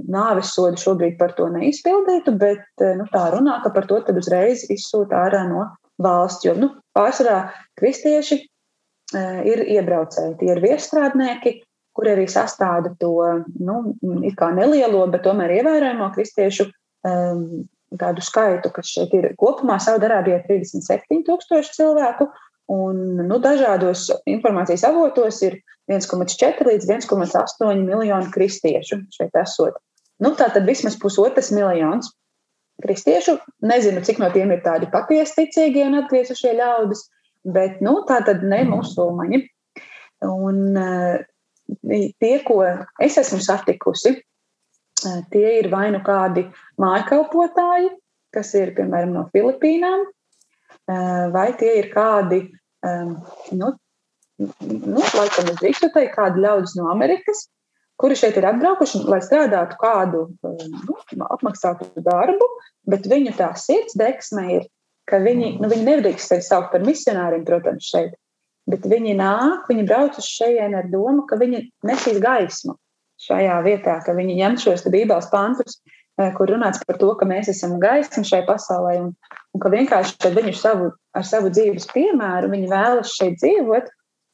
nāves 0.08 0.54
sodu 0.56 0.80
šobrīd 0.80 1.18
par 1.20 1.34
to 1.36 1.50
neizpildītu, 1.52 2.32
bet 2.40 2.84
nu, 2.96 3.08
tā 3.12 3.26
runā, 3.34 3.58
ka 3.64 3.74
par 3.76 3.90
to 3.90 4.00
uzreiz 4.16 4.64
izsūta 4.72 5.26
ārā 5.26 5.44
no 5.50 5.66
valsts. 6.00 6.46
Jo 6.48 6.56
nu, 6.56 6.72
pārsvarā 6.96 7.50
kristieši 7.80 8.40
ir 9.52 9.64
iebraucēji, 9.68 10.38
tie 10.40 10.54
ir 10.54 10.64
viestrādnieki, 10.64 11.58
kur 11.98 12.08
arī 12.12 12.28
sastāda 12.30 12.94
to 13.02 13.14
nu, 13.60 13.78
nelielo, 14.02 15.04
bet 15.12 15.26
tomēr 15.26 15.58
ievērojamo 15.60 16.12
kristiešu 16.16 16.68
um, 16.70 17.46
tādu 17.98 18.24
skaitu, 18.26 18.72
kas 18.76 18.92
šeit 18.92 19.16
ir 19.18 19.32
kopumā 19.40 19.80
Saudārābijā 19.82 20.44
37,000 20.50 21.74
cilvēku. 21.78 22.28
Un, 22.72 22.98
nu, 23.30 23.40
dažādos 23.40 24.10
informācijas 24.28 24.84
avotos 24.90 25.40
ir 25.48 25.62
1,4 25.88 26.68
līdz 26.68 26.90
1,8 26.90 27.84
miljonu 27.88 28.32
kristiešu 28.34 29.00
šeit 29.16 29.38
esot. 29.40 29.78
Nu, 30.20 30.34
tā 30.36 30.50
tad 30.52 30.68
vismaz 30.68 30.98
pusotras 31.00 31.52
miljonus 31.56 32.12
kristiešu. 32.84 33.38
Nezinu, 33.64 34.04
cik 34.04 34.20
no 34.20 34.30
tiem 34.34 34.52
ir 34.52 34.64
tādi 34.66 34.90
patiesi 34.92 35.38
ticīgie 35.40 35.86
un 35.88 36.02
atgriezušie 36.02 36.58
ļaudis, 36.58 37.06
bet 37.56 37.80
nu, 37.86 38.02
tā 38.10 38.20
tad 38.28 38.44
ne 38.44 38.64
musulmaņi. 38.68 39.44
Un, 40.28 40.60
tie, 42.20 42.34
ko 42.44 42.60
es 43.04 43.18
esmu 43.22 43.40
satikusi, 43.44 44.16
tie 45.32 45.48
ir 45.62 45.70
vai 45.72 45.88
nu 45.94 46.02
kādi 46.06 46.48
mājkalpotāji, 46.82 47.92
kas 48.34 48.54
ir 48.60 48.74
piemēram 48.78 49.14
no 49.16 49.28
Filipīnām, 49.34 50.08
vai 51.34 51.50
tie 51.60 51.74
ir 51.82 51.92
kādi, 51.92 52.44
nu, 53.52 53.74
nu 54.40 55.04
laikam 55.04 55.52
es 55.52 55.60
drīkstu 55.60 55.92
teikt, 55.94 56.16
kādi 56.16 56.44
ļaudis 56.46 56.78
no 56.80 56.88
Amerikas, 56.94 57.48
kuri 57.98 58.18
šeit 58.18 58.38
ir 58.38 58.46
atbraukuši, 58.48 59.04
lai 59.10 59.20
strādātu 59.26 59.78
kādu 59.82 60.24
nu, 60.46 60.98
apmaksātu 61.28 61.90
darbu, 62.06 62.48
bet 62.90 63.10
viņu 63.10 63.34
tā 63.40 63.52
sirds 63.60 63.98
deksme 63.98 64.46
ir, 64.60 64.68
ka 65.10 65.20
viņi, 65.24 65.58
nu, 65.62 65.70
viņi 65.72 65.88
nedrīkst 65.88 66.32
sevi 66.34 66.46
saukt 66.46 66.74
par 66.74 66.86
misionāriem, 66.86 67.46
protams, 67.48 67.88
šeit, 67.90 68.14
bet 68.70 68.86
viņi 68.88 69.16
nāk, 69.18 69.66
viņi 69.72 69.88
brauc 69.88 70.20
uz 70.20 70.28
šejienes 70.30 70.84
ar 70.84 70.92
domu, 70.92 71.26
ka 71.30 71.40
viņi 71.40 71.64
nesīs 71.88 72.20
gaismu 72.24 72.78
šajā 73.24 73.58
vietā, 73.66 73.98
ka 74.06 74.14
viņi 74.18 74.38
ņem 74.38 74.58
šos 74.62 74.86
bībeles 74.94 75.30
pantus, 75.32 75.80
eh, 75.80 75.97
kur 76.38 76.50
runāts 76.50 76.82
par 76.88 76.98
to, 77.02 77.12
ka 77.18 77.28
mēs 77.30 77.52
esam 77.52 77.78
gaisma 77.82 78.24
šai 78.26 78.42
pasaulē, 78.48 78.96
un, 79.04 79.12
un 79.54 79.62
ka 79.62 79.70
vienkārši 79.74 80.32
viņi 80.34 80.56
savu, 80.58 80.90
ar 81.14 81.28
savu 81.28 81.52
dzīves 81.54 81.90
piemēru 81.94 82.50
vēlas 82.72 83.14
šeit 83.14 83.38
dzīvot 83.42 83.92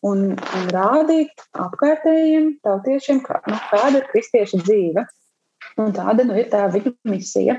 un, 0.07 0.23
un 0.35 0.71
rādīt 0.73 1.43
apkārtējiem 1.59 2.53
tautiešiem, 2.63 3.21
kā, 3.25 3.41
nu, 3.47 3.59
kāda 3.71 3.99
ir 3.99 4.09
kristieša 4.11 4.63
dzīve. 4.63 5.05
Un 5.79 5.93
tāda 5.95 6.25
nu, 6.27 6.35
ir 6.37 6.49
tā 6.51 6.67
viņa 6.71 6.93
misija. 7.09 7.57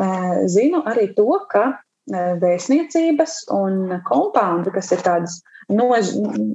Eh, 0.00 0.36
zinu 0.48 0.82
arī 0.88 1.10
to, 1.16 1.28
ka 1.52 1.66
eh, 1.72 2.32
vēstniecības 2.40 3.36
un 3.56 4.00
kompaundi, 4.08 4.72
kas 4.74 4.92
ir 4.96 5.04
tādas 5.04 5.40
no, 5.68 5.90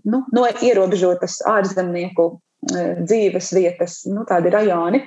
nu, 0.05 0.23
no 0.33 0.47
ierobežotas 0.61 1.41
ārzemnieku 1.49 2.35
dzīves 2.65 3.51
vietas, 3.53 3.99
nu, 4.09 4.23
tādi 4.25 4.49
rajoni, 4.49 5.03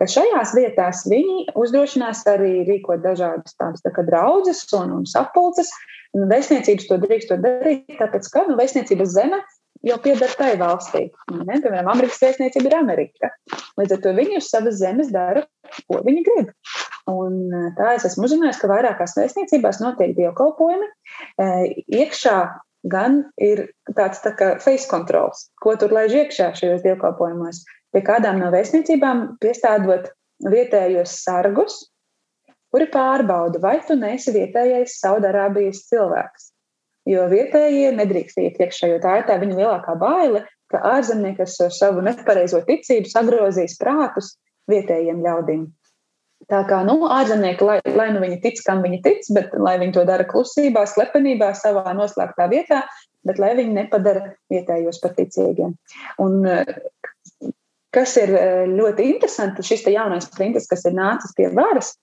ka 0.00 0.08
šajās 0.08 0.54
vietās 0.56 1.04
viņi 1.10 1.50
uzdrošinās 1.60 2.24
arī 2.32 2.64
rīkot 2.68 3.04
dažādas 3.04 3.56
tādas 3.60 3.84
tā 3.84 4.04
draudzes 4.06 4.64
un, 4.76 5.00
un 5.00 5.08
sapulces. 5.08 5.70
Vēstniecības 6.16 6.88
to 6.88 6.96
drīkst 7.04 7.30
to 7.30 7.36
darīt, 7.38 7.84
tāpēc, 8.00 8.26
ka 8.32 8.42
nu, 8.48 8.56
vēstniecības 8.58 9.12
zeme 9.14 9.38
jau 9.86 9.98
pieder 10.02 10.32
tai 10.36 10.54
valstī. 10.60 11.06
Ne? 11.32 11.58
Piemēram, 11.60 11.90
Amerikas 11.92 12.20
vēstniecība 12.24 12.70
ir 12.70 12.78
Amerika. 12.80 13.30
Līdz 13.80 13.96
ar 13.96 14.02
to 14.04 14.14
viņi 14.16 14.40
uz 14.40 14.48
savas 14.50 14.80
zemes 14.80 15.12
dara, 15.14 15.44
ko 15.86 16.00
viņi 16.06 16.24
grib. 16.26 16.50
Un 17.10 17.38
e, 17.54 17.62
tā 17.78 17.94
es 17.96 18.08
esmu 18.08 18.26
uzzinājusi, 18.26 18.60
ka 18.60 18.72
vairākās 18.72 19.16
vēstniecībās 19.18 19.80
notiek 19.82 20.16
dievkalpojumi. 20.18 20.90
E, 20.90 21.48
iekšā 22.00 22.36
gan 22.90 23.22
ir 23.40 23.68
tāds 23.96 24.22
tā 24.24 24.34
kā 24.36 24.52
face 24.62 24.88
controls, 24.90 25.48
ko 25.62 25.76
tur 25.80 25.92
laiž 25.94 26.16
iekšā 26.24 26.52
šajos 26.60 26.84
dievkalpojumos. 26.84 27.64
Pie 27.90 28.02
kādām 28.06 28.38
no 28.42 28.50
vēstniecībām 28.54 29.24
piestādot 29.42 30.12
vietējos 30.46 31.16
sargus, 31.24 31.80
kuri 32.70 32.86
pārbauda, 32.92 33.60
vai 33.62 33.80
tu 33.86 33.96
neesi 33.98 34.34
vietējais 34.34 35.00
Saudārābijas 35.02 35.82
cilvēks. 35.90 36.52
Jo 37.10 37.26
vietējie 37.32 37.90
nedrīkst 37.96 38.38
iet 38.38 38.60
iekšā, 38.60 38.92
jo 38.92 39.00
tā 39.02 39.18
ir 39.20 39.26
tā 39.26 39.40
viņa 39.40 39.58
lielākā 39.58 39.96
baile, 39.98 40.44
ka 40.70 40.82
ārzemnieki 40.92 41.42
ar 41.42 41.74
savu 41.74 42.04
nepareizo 42.06 42.60
ticību 42.68 43.10
sagrozīs 43.10 43.78
prātus 43.80 44.36
vietējiem 44.70 45.22
ļaudīm. 45.24 45.66
Tā 46.50 46.62
kā 46.68 46.80
nu, 46.86 46.96
ārzemnieki, 47.10 47.66
lai, 47.66 47.78
lai 47.96 48.08
nu 48.14 48.22
viņi 48.22 48.38
tic, 48.44 48.60
kam 48.64 48.80
viņi 48.84 49.00
tic, 49.04 49.26
bet 49.36 49.52
lai 49.58 49.76
viņi 49.82 49.96
to 49.98 50.04
dara 50.08 50.24
klusībā, 50.28 50.86
slepenībā, 50.88 51.50
savā 51.58 51.92
noslēgtā 51.96 52.46
vietā, 52.52 52.84
bet 53.26 53.40
lai 53.42 53.52
viņi 53.58 53.76
nepadara 53.76 54.32
vietējos 54.52 55.02
par 55.02 55.12
ticīgiem. 55.18 55.74
Un, 56.22 56.38
kas 57.94 58.16
ir 58.20 58.32
eh, 58.36 58.64
ļoti 58.70 59.08
interesanti, 59.14 59.66
šis 59.66 59.86
jaunais 59.90 60.28
princis, 60.36 60.68
kas 60.70 60.86
ir 60.88 60.96
nācis 60.96 61.34
pie 61.36 61.50
varas, 61.54 61.94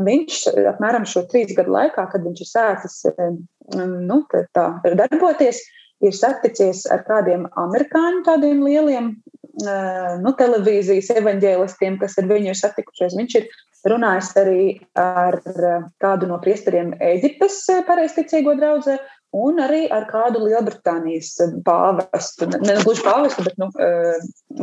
viņš 0.00 0.40
apmēram 0.74 1.06
šo 1.06 1.22
trīs 1.30 1.54
gadu 1.56 1.74
laikā, 1.74 2.08
kad 2.10 2.24
viņš 2.26 2.44
ir 2.44 2.50
sācis 2.50 3.00
eh, 3.12 3.32
nu, 3.78 4.22
tā, 4.56 4.68
darboties, 4.84 5.62
ir 6.04 6.16
saticies 6.16 6.84
ar 6.92 7.04
kādiem 7.06 7.46
amerikāņu 7.60 8.24
tādiem 8.26 8.62
lieliem 8.64 9.12
eh, 9.14 10.16
nu, 10.22 10.34
televīzijas 10.38 11.12
evaņģēlistiem, 11.20 11.98
kas 12.00 12.18
ar 12.20 12.28
viņu 12.30 12.52
ir 12.52 12.60
satikušies. 12.60 13.16
Viņš 13.18 13.38
ir 13.40 13.48
runājis 13.88 14.30
arī 14.40 14.64
ar 14.98 15.38
eh, 15.44 15.84
kādu 16.02 16.30
no 16.30 16.40
priesteriem 16.44 16.94
Eģiptes 17.00 17.60
eh, 17.72 17.84
pareizticīgo 17.88 18.56
draugu. 18.60 18.98
Un 19.34 19.58
arī 19.62 19.84
ar 19.90 20.06
kādu 20.10 20.44
Lielbritānijas 20.44 21.32
eh, 21.42 21.56
pāvestu, 21.66 22.48
ne 22.54 22.76
gluži 22.82 23.04
pāvestu, 23.06 23.46
bet 23.48 23.58
nu, 23.60 23.70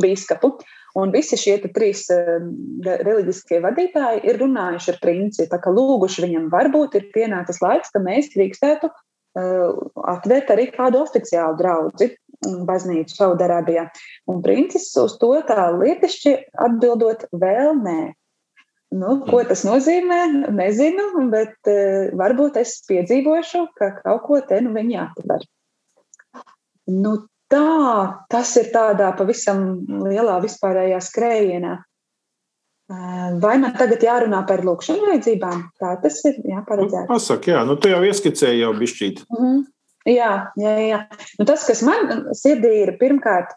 bīskapu. 0.02 0.56
Un 1.00 1.14
visi 1.14 1.38
šie 1.40 1.54
trīs 1.72 2.02
reliģiskie 2.12 3.62
vadītāji 3.64 4.26
ir 4.28 4.42
runājuši 4.42 4.90
ar 4.92 4.98
princi, 5.00 5.46
tā 5.48 5.60
kā 5.64 5.72
lūguši 5.72 6.26
viņam, 6.26 6.50
varbūt 6.52 6.98
ir 7.00 7.06
pienācis 7.16 7.62
laiks, 7.64 7.94
ka 7.94 8.02
mēs 8.04 8.28
drīkstētu 8.34 8.90
atvērt 10.12 10.52
arī 10.52 10.66
kādu 10.76 11.00
oficiālu 11.06 11.56
draugu 11.62 12.10
baznīcu 12.68 13.16
Saudarābijā. 13.16 13.88
Un 14.30 14.42
princis 14.44 14.90
uz 14.98 15.18
to 15.22 15.34
tā 15.48 15.70
lietišķi 15.76 16.36
atbildot 16.68 17.28
vēl 17.32 17.76
nē. 17.82 18.00
Nu, 18.92 19.22
ko 19.24 19.40
mm. 19.40 19.48
tas 19.48 19.62
nozīmē, 19.64 20.20
nezinu, 20.52 21.26
bet 21.32 21.72
uh, 21.72 22.12
varbūt 22.20 22.60
es 22.60 22.80
piedzīvošu, 22.90 23.66
ka 23.80 23.94
kaut 24.02 24.26
ko 24.28 24.40
te 24.48 24.60
nu 24.64 24.74
viņi 24.76 24.98
atver. 25.00 25.46
Nu, 26.92 27.14
tā, 27.52 27.68
tas 28.32 28.52
ir 28.60 28.72
tādā 28.74 29.14
pavisam 29.16 29.64
lielā 30.08 30.42
vispārējā 30.44 31.00
skrējienā. 31.08 31.78
Vai 33.40 33.54
man 33.62 33.72
tagad 33.80 34.02
jārunā 34.04 34.42
par 34.48 34.66
lūkšanu 34.68 35.06
vajadzībām? 35.08 35.62
Tā 35.80 35.94
tas 36.04 36.18
ir 36.28 36.42
jāparedzēt. 36.52 37.06
Nu, 37.06 37.14
pasak, 37.14 37.48
jā, 37.48 37.62
nu 37.68 37.78
tu 37.80 37.92
jau 37.92 38.02
ieskicēji 38.04 38.66
jau 38.66 38.74
bišķīt. 38.76 39.24
Mm 39.30 39.44
-hmm. 39.46 39.62
Jā, 40.12 40.32
jā, 40.58 40.74
jā. 40.90 41.00
Nu, 41.40 41.46
tas, 41.46 41.64
kas 41.68 41.84
man 41.86 42.34
sirdī 42.34 42.74
ir 42.82 42.98
pirmkārt, 43.00 43.54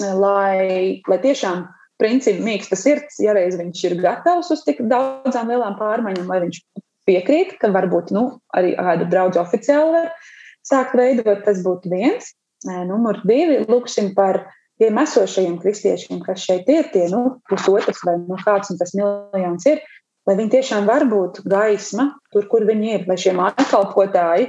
lai, 0.00 1.02
lai 1.08 1.18
tiešām 1.18 1.66
principi 2.00 2.42
mīksta 2.44 2.78
sirds, 2.78 3.18
ja 3.22 3.34
reiz 3.36 3.58
viņš 3.58 3.84
ir 3.88 3.96
gatavs 4.02 4.50
uz 4.54 4.64
tik 4.66 4.82
daudzām 4.90 5.52
lielām 5.52 5.76
pārmaiņām, 5.78 6.30
lai 6.30 6.40
viņš 6.46 6.60
piekrīt, 7.08 7.56
ka 7.60 7.70
varbūt 7.74 8.12
nu, 8.16 8.26
arī 8.56 8.74
kādu 8.78 9.08
draugu 9.12 9.40
oficiāli 9.42 9.94
var 9.98 10.10
sākt 10.64 10.96
veidot, 10.98 11.44
tas 11.46 11.62
būtu 11.64 11.92
viens. 11.92 12.32
Numur 12.64 13.20
divi, 13.28 13.60
lūksim 13.68 14.14
par 14.16 14.46
tiem 14.80 14.96
esošajiem 15.02 15.58
kristiešiem, 15.60 16.22
kas 16.24 16.46
šeit 16.46 16.70
ir, 16.72 16.88
tie 16.94 17.06
nu, 17.12 17.36
pusotras 17.50 18.00
vai 18.06 18.16
nu, 18.22 18.38
kāds 18.40 18.72
tas 18.80 18.94
miljons 18.96 19.68
ir, 19.68 19.82
lai 20.24 20.38
viņi 20.40 20.54
tiešām 20.56 20.88
var 20.88 21.04
būt 21.10 21.42
gaisma 21.50 22.14
tur, 22.32 22.48
kur 22.50 22.64
viņi 22.68 22.94
ir, 22.96 23.08
lai 23.10 23.18
šie 23.20 23.34
mākslinieki, 23.36 24.48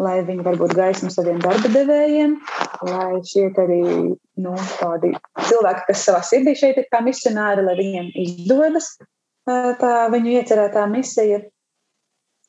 lai 0.00 0.20
viņi 0.26 0.44
var 0.46 0.56
būt 0.60 0.74
gaisma 0.76 1.10
saviem 1.12 1.40
darba 1.42 1.68
devējiem, 1.72 2.36
lai 2.88 3.20
šie 3.28 3.48
arī 3.60 3.80
nu, 4.40 4.54
tādi 4.78 5.12
cilvēki, 5.48 5.86
kas 5.90 6.06
savā 6.08 6.22
sirdī 6.26 6.54
šeit 6.58 6.80
ir 6.80 6.88
kā 6.92 7.02
misionāri, 7.04 7.64
lai 7.66 7.76
viņiem 7.78 8.12
izdodas 8.24 8.94
tā 9.46 9.92
viņu 10.12 10.38
iecerētā 10.38 10.86
misija. 10.90 11.42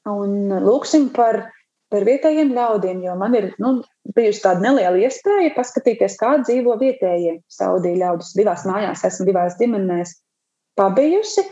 Un 0.10 0.52
lūksim 0.64 1.10
par 1.16 1.46
par 1.94 2.06
vietējiem 2.08 2.54
ļaudīm, 2.56 3.04
jo 3.06 3.14
man 3.20 3.36
ir 3.38 3.52
nu, 3.62 3.76
bijusi 4.18 4.42
tāda 4.42 4.64
neliela 4.66 4.98
iespēja 5.06 5.54
paskatīties, 5.54 6.18
kā 6.18 6.32
dzīvo 6.42 6.74
vietējie 6.82 7.36
Saudijas 7.54 8.00
ļaudis. 8.02 8.32
Divās 8.40 8.64
mājās 8.66 9.04
esmu 9.06 9.28
divās 9.30 9.60
ģimenēs 9.60 10.16
pabijusi, 10.80 11.44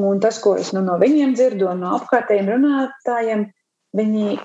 un 0.00 0.22
tas, 0.24 0.40
ko 0.40 0.54
es 0.60 0.72
nu, 0.72 0.80
no 0.86 0.96
viņiem 1.02 1.36
dzirdu, 1.36 1.68
un 1.68 1.84
no 1.84 1.92
apkārtējiem 1.98 2.48
runātājiem, 2.54 3.44
viņi, 4.00 4.38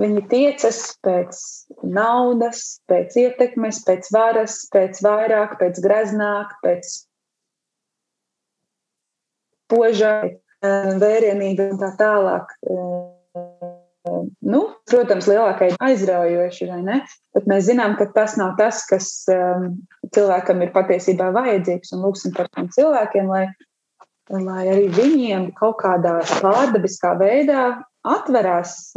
viņi 0.00 0.22
tiecas 0.30 0.80
pēc 1.04 1.40
naudas, 1.86 2.62
pēc 2.90 3.18
ietekmes, 3.24 3.82
pēc 3.86 4.10
varas, 4.14 4.62
pēc 4.74 5.02
vairāk, 5.04 5.58
pēc 5.60 5.80
greznāk, 5.84 6.56
pēc 6.64 6.96
poža, 9.70 10.16
vērienīga 10.64 11.70
un 11.72 11.80
tā 11.80 11.92
tālāk 12.00 12.52
nu, 14.44 14.60
protams, 14.90 15.26
lielākai 15.28 15.70
aizraujoši, 15.82 16.68
vai 16.68 16.80
ne? 16.84 16.98
Bet 17.36 17.46
mēs 17.50 17.68
zinām, 17.70 17.96
ka 17.98 18.06
tas 18.14 18.36
nav 18.40 18.54
tas, 18.58 18.82
kas 18.88 19.10
um, 19.32 19.70
cilvēkam 20.14 20.60
ir 20.64 20.74
patiesībā 20.74 21.30
vajadzīgs. 21.34 21.94
Un 21.96 22.04
lūksim 22.04 22.34
par 22.36 22.50
tiem 22.52 22.68
cilvēkiem, 22.74 23.30
lai, 23.32 23.46
lai 24.34 24.66
arī 24.74 24.90
viņiem 24.94 25.50
kaut 25.58 25.80
kādā 25.82 26.18
pārdabiskā 26.42 27.14
veidā 27.20 27.64
atverās 28.04 28.92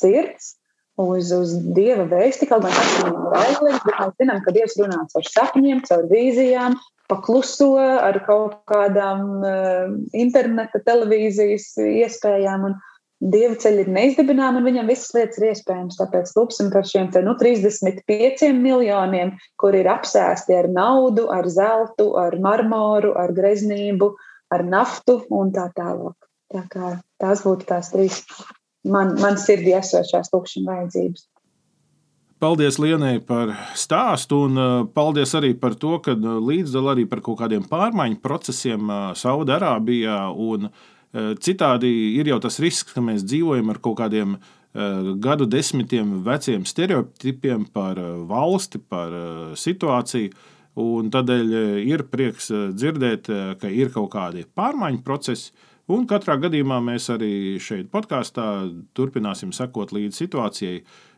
sirds 0.00 0.54
uz, 1.00 1.32
uz 1.32 1.56
dieva 1.76 2.06
vēsti. 2.10 2.48
Kaut 2.50 2.64
gan 2.66 2.74
tas 2.76 2.94
ir 3.00 3.12
vajadzīgs, 3.34 3.84
bet 3.88 4.00
mēs 4.00 4.16
zinām, 4.20 4.40
ka 4.44 4.54
dievs 4.56 4.78
runā 4.80 5.02
caur 5.12 5.28
sapņiem, 5.28 5.84
caur 5.88 6.08
vīzijām. 6.12 6.78
Pakluso 7.10 7.74
ar 7.80 8.16
kaut 8.24 8.62
kādām 8.70 9.42
uh, 9.42 9.92
interneta, 10.16 10.80
televīzijas 10.86 11.74
iespējām. 11.82 12.70
Un, 12.70 12.80
Dieva 13.22 13.54
ceļi 13.54 13.84
ir 13.84 13.90
neizdibināmi, 13.94 14.58
un 14.58 14.64
viņam 14.66 14.88
visas 14.90 15.12
lietas 15.14 15.38
ir 15.38 15.52
iespējams. 15.52 15.94
Tāpēc 16.00 16.32
lūksim 16.34 16.72
par 16.74 16.82
šiem 16.90 17.12
te, 17.14 17.20
nu, 17.22 17.36
35 17.38 18.48
miljoniem, 18.56 19.30
kur 19.62 19.76
ir 19.78 19.86
apsēsti 19.92 20.56
ar 20.58 20.66
naudu, 20.66 21.28
ar 21.30 21.46
zeltu, 21.46 22.08
ar 22.18 22.34
marmoru, 22.42 23.12
ar 23.14 23.30
greznību, 23.36 24.10
ar 24.50 24.66
naftu 24.66 25.20
un 25.30 25.54
tā 25.54 25.68
tālāk. 25.76 26.18
Tā 26.50 26.64
kā 26.72 26.96
tās 27.22 27.44
būtu 27.46 27.68
tās 27.70 27.92
trīs 27.94 28.24
man, 28.84 29.14
man 29.20 29.38
sirdī 29.40 29.76
esošās 29.78 30.32
lūkšanas 30.32 30.68
vajadzības. 30.68 31.28
Paldies 32.42 32.74
Lienai 32.82 33.20
par 33.22 33.52
stāstu, 33.78 34.40
un 34.48 34.58
uh, 34.58 34.70
paldies 34.90 35.30
arī 35.38 35.52
par 35.54 35.76
to, 35.78 35.92
ka 36.02 36.16
uh, 36.16 36.40
līdzdalā 36.42 36.96
arī 36.96 37.04
par 37.06 37.20
kaut 37.22 37.38
kādiem 37.38 37.62
pārmaiņu 37.70 38.18
procesiem 38.24 38.90
uh, 38.90 39.12
Saudārābijā. 39.18 40.18
Citādi 41.44 41.88
ir 42.16 42.30
jau 42.30 42.38
tas 42.40 42.56
risks, 42.64 42.94
ka 42.96 43.02
mēs 43.04 43.20
dzīvojam 43.28 43.68
ar 43.68 43.78
kaut 43.84 43.98
kādiem 43.98 44.38
gadu 45.20 45.44
desmitiem 45.44 46.14
veciem 46.24 46.62
stereotipiem 46.64 47.66
par 47.68 48.00
valsti, 48.24 48.80
par 48.80 49.12
situāciju. 49.52 50.30
Un 50.80 51.10
tādēļ 51.12 51.52
ir 51.84 52.06
prieks 52.08 52.48
dzirdēt, 52.48 53.28
ka 53.60 53.68
ir 53.68 53.92
kaut 53.92 54.08
kādi 54.14 54.46
pārmaiņu 54.56 55.02
procesi. 55.04 55.52
Un 55.90 56.06
katrā 56.06 56.36
gadījumā 56.38 56.78
mēs 56.84 57.08
arī 57.10 57.58
šeit, 57.62 57.88
podkāstā, 57.90 58.44
turpināsim 58.94 59.50
sekot 59.54 59.90
līdzi 59.92 60.24
situācijai 60.24 60.76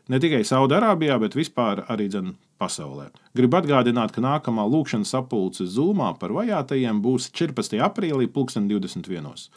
ne 0.09 0.19
tikai 0.21 0.41
Saudārābijā, 0.47 1.19
bet 1.21 1.37
vispār 1.37 1.83
arī 1.91 2.09
dzen, 2.09 2.33
pasaulē. 2.61 3.09
Gribu 3.35 3.59
atgādināt, 3.59 4.13
ka 4.15 4.23
nākamā 4.23 4.65
lūkšanas 4.71 5.11
sapulce 5.15 5.67
Zūmā 5.69 6.13
par 6.19 6.33
vajātajiem 6.35 7.01
būs 7.03 7.29
14. 7.35 7.77
aprīlī, 7.83 8.29
2021. 8.31 9.49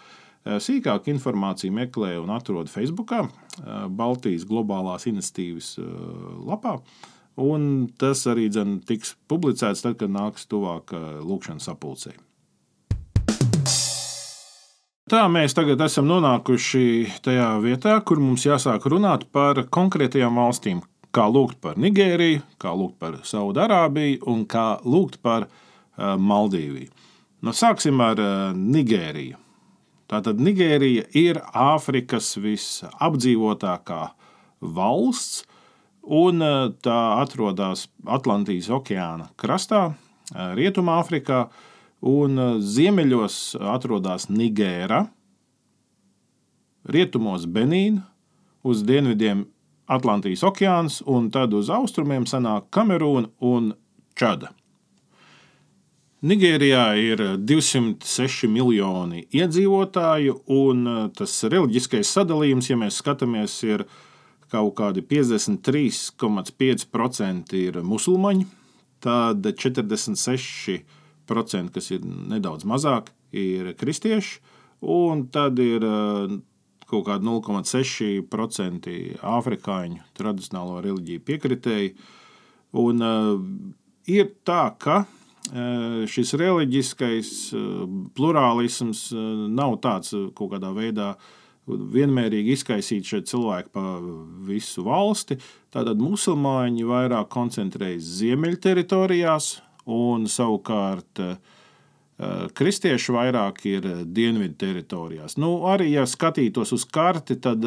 Eh, 0.45 0.59
Sīkāku 0.63 1.13
informāciju 1.13 1.75
meklē 1.75 2.17
un 2.23 2.33
atrod 2.35 2.71
Facebook, 2.73 3.13
eh, 3.13 3.29
Baltijas 3.89 4.47
globālās 4.49 5.09
iniciatīvas 5.11 5.79
eh, 5.79 5.85
lapā. 6.49 6.79
Un 7.39 7.89
tas 7.99 8.25
arī 8.27 8.49
dzen, 8.51 8.81
tiks 8.83 9.15
publicēts 9.31 9.85
tad, 9.85 9.99
kad 9.99 10.11
nāks 10.11 10.49
tuvāk 10.51 10.91
lūkšanas 11.23 11.71
sapulcei. 11.71 12.17
Tā 15.09 15.23
mēs 15.33 15.55
tagad 15.57 15.81
esam 15.81 16.05
nonākuši 16.05 17.21
tajā 17.25 17.47
vietā, 17.63 17.95
kur 18.05 18.19
mums 18.21 18.43
jāsāk 18.45 18.85
runāt 18.93 19.23
par 19.33 19.63
konkrētajām 19.73 20.37
valstīm. 20.37 20.83
Kā 21.17 21.25
lūgt 21.33 21.57
par 21.65 21.79
Nigēriju, 21.81 22.43
kā 22.61 22.75
lūgt 22.77 22.99
par 23.01 23.15
Saudārābiju 23.25 24.27
un 24.29 24.43
kā 24.45 24.67
lūgt 24.85 25.17
par 25.25 25.47
Maldīviju. 25.97 26.91
Nu, 27.41 27.55
sāksim 27.57 28.03
ar 28.05 28.21
Nigēriju. 28.53 29.39
Tātad 30.13 30.43
Nigērija 30.45 31.07
ir 31.17 31.41
Āfrikas 31.57 32.35
visapdzīvotākā 32.45 34.03
valsts, 34.77 35.47
un 36.05 36.45
e, 36.45 36.53
tā 36.85 36.99
atrodas 37.23 37.87
Atlantijas 38.05 38.69
okeāna 38.73 39.31
krastā, 39.41 39.91
Rietumāfrikā, 40.33 41.47
un 42.01 42.39
e, 42.39 42.49
ziemeļos 42.63 43.57
atrodas 43.75 44.29
Nigēra, 44.31 45.09
rietumos 46.89 47.47
Benīna, 47.47 48.03
uz 48.63 48.83
dienvidiem 48.87 49.47
Atlantijas 49.89 50.43
okeāns, 50.45 51.03
un 51.07 51.31
tad 51.33 51.55
uz 51.57 51.71
austrumiem 51.73 52.27
sanāk 52.29 52.69
Kamerūna 52.75 53.29
un 53.41 53.75
Čada. 54.19 54.51
Nigērijā 56.19 56.99
ir 56.99 57.39
206 57.47 58.51
miljoni 58.51 59.23
iedzīvotāju, 59.31 60.43
un 60.51 60.83
uh, 60.91 61.07
tas 61.15 61.31
reliģiskais 61.47 62.11
sadalījums, 62.11 62.67
ja 62.73 62.77
mēs 62.81 62.99
skatāmies, 62.99 63.63
ir 63.63 63.87
kaut 64.51 64.75
kādi 64.81 64.99
53,5% 65.07 67.55
ir 67.55 67.79
musulmaņi, 67.87 68.43
tad 69.05 69.47
46%, 69.47 70.98
kas 71.75 71.91
ir 71.95 72.05
nedaudz 72.05 72.67
mazāk, 72.69 73.13
ir 73.33 73.75
kristieši, 73.79 74.39
un 74.81 75.27
tad 75.35 75.59
ir 75.63 75.85
uh, 75.85 76.39
kaut 76.89 77.07
kādi 77.11 77.29
0,6% 77.29 78.97
afrikāņu 79.37 80.03
tradicionālo 80.17 80.81
reliģiju 80.85 81.25
piekritēji. 81.29 81.95
Un, 82.79 83.05
uh, 83.05 83.37
ir 84.09 84.33
tā, 84.49 84.65
ka 84.81 85.05
Eh, 85.49 86.05
šis 86.11 86.35
reliģiskais 86.37 87.29
plurālisms 88.17 89.07
nav 89.49 89.79
tāds 89.81 90.13
kaut 90.37 90.53
kādā 90.53 90.75
veidā 90.77 91.13
vienmērīgi 91.69 92.53
izkaisīt 92.57 93.09
šeit 93.09 93.31
cilvēku 93.31 93.73
pa 93.73 93.85
visu 94.49 94.85
valsti. 94.85 95.39
Tātad 95.73 96.01
musulmaņi 96.05 96.85
vairāk 96.89 97.31
koncentrējas 97.33 98.13
ziemeļu 98.21 98.61
teritorijās, 98.65 99.55
un 99.89 100.27
savukārt 100.31 101.23
kristieši 102.59 103.15
vairāk 103.15 103.61
ir 103.71 103.85
dienvidu 104.11 104.57
teritorijās. 104.59 105.37
Nu, 105.39 105.53
arī, 105.71 105.93
ja 105.95 106.07
skatītos 106.09 106.75
uz 106.75 106.85
karti, 106.91 107.37
tad 107.39 107.63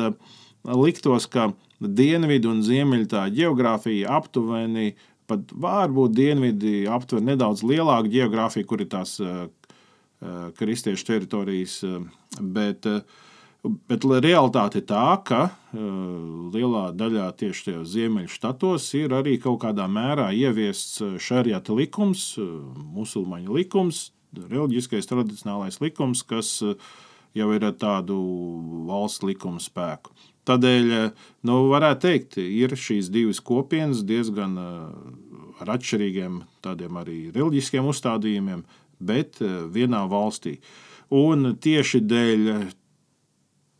liktos, 0.67 1.29
ka 1.31 1.53
dienvidu 1.79 2.51
un 2.51 2.60
ziemeļu 2.65 3.07
tā 3.13 3.23
geogrāfija 3.31 4.12
aptuveni, 4.19 4.91
pat 5.31 5.53
varbūt 5.55 6.17
dienvidi 6.17 6.84
aptver 6.91 7.23
nedaudz 7.23 7.63
lielāku 7.63 8.12
geogrāfiju, 8.12 8.67
kur 8.67 8.84
ir 8.84 8.91
tās 8.91 9.15
kristiešu 10.60 11.07
teritorijas, 11.07 11.79
bet 12.43 12.86
uh, 12.91 12.99
Bet 13.62 14.02
realitāte 14.02 14.80
ir 14.82 14.88
tā, 14.89 15.06
ka 15.21 15.41
uh, 15.45 15.82
lielā 16.50 16.88
daļā 16.97 17.28
tieši 17.38 17.67
tajos 17.67 17.91
ziemeļu 17.93 18.32
štatos 18.34 18.88
ir 18.97 19.13
arī 19.13 19.36
kaut 19.43 19.60
kādā 19.62 19.86
mērā 19.86 20.32
ieviests 20.34 20.97
šariata 21.21 21.76
likums, 21.78 22.24
uh, 22.41 22.47
musulmaņu 22.95 23.60
likums, 23.60 24.08
reliģiskais 24.34 25.06
tradicionālais 25.12 25.78
likums, 25.84 26.26
kas 26.26 26.56
jau 27.38 27.52
ir 27.54 27.67
ar 27.67 27.78
tādu 27.78 28.17
valsts 28.89 29.28
likuma 29.28 29.62
spēku. 29.62 30.15
Tādēļ, 30.50 30.91
nu, 31.45 31.58
varētu 31.69 32.02
teikt, 32.08 32.38
ir 32.41 32.74
šīs 32.74 33.12
divas 33.13 33.43
kopienas 33.45 34.02
diezgan 34.08 34.56
ar 34.58 35.74
atšķirīgiem 35.76 36.41
tādiem 36.65 36.97
arī 36.97 37.17
reliģiskiem 37.36 37.91
uzstādījumiem, 37.91 38.63
bet 38.97 39.38
vienā 39.43 40.08
valstī. 40.10 40.58
Un 41.13 41.54
tieši 41.62 42.02
dēļ 42.08 42.50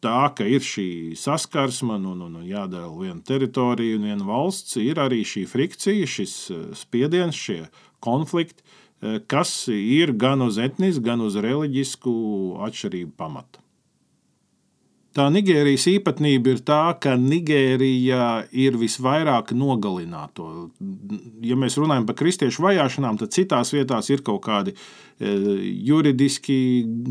tā, 0.02 0.32
ka 0.36 0.46
ir 0.48 0.66
šī 0.66 1.14
saskarsme 1.20 1.98
un, 2.00 2.10
un, 2.14 2.36
un 2.42 2.44
jādara 2.48 2.90
viena 2.90 3.22
teritorija 3.26 4.00
un 4.00 4.08
viena 4.10 4.28
valsts, 4.28 4.78
ir 4.82 5.02
arī 5.02 5.22
šī 5.28 5.46
frikcija, 5.50 6.10
šis 6.10 6.36
eh, 6.54 6.62
spiediens, 6.78 7.38
šie 7.38 7.60
konflikti, 8.04 8.66
eh, 9.02 9.20
kas 9.32 9.54
ir 9.74 10.16
gan 10.18 10.44
uz 10.46 10.60
etnisku, 10.62 11.06
gan 11.06 11.24
uz 11.26 11.38
reliģisku 11.38 12.14
atšķirību 12.68 13.18
pamata. 13.18 13.61
Tā 15.12 15.26
Nigērijas 15.28 15.90
īpatnība 15.92 16.54
ir 16.54 16.60
tā, 16.64 16.94
ka 17.04 17.18
Nigērija 17.20 18.46
ir 18.56 18.78
visvairāk 18.80 19.50
nogalināto. 19.52 20.46
Ja 21.44 21.58
mēs 21.60 21.76
runājam 21.82 22.06
par 22.08 22.16
kristiešu 22.22 22.64
vajāšanām, 22.64 23.20
tad 23.20 23.34
citās 23.36 23.74
vietās 23.76 24.08
ir 24.08 24.24
kaut 24.24 24.40
kādi 24.46 24.72
e, 24.72 25.34
juridiski 25.90 26.56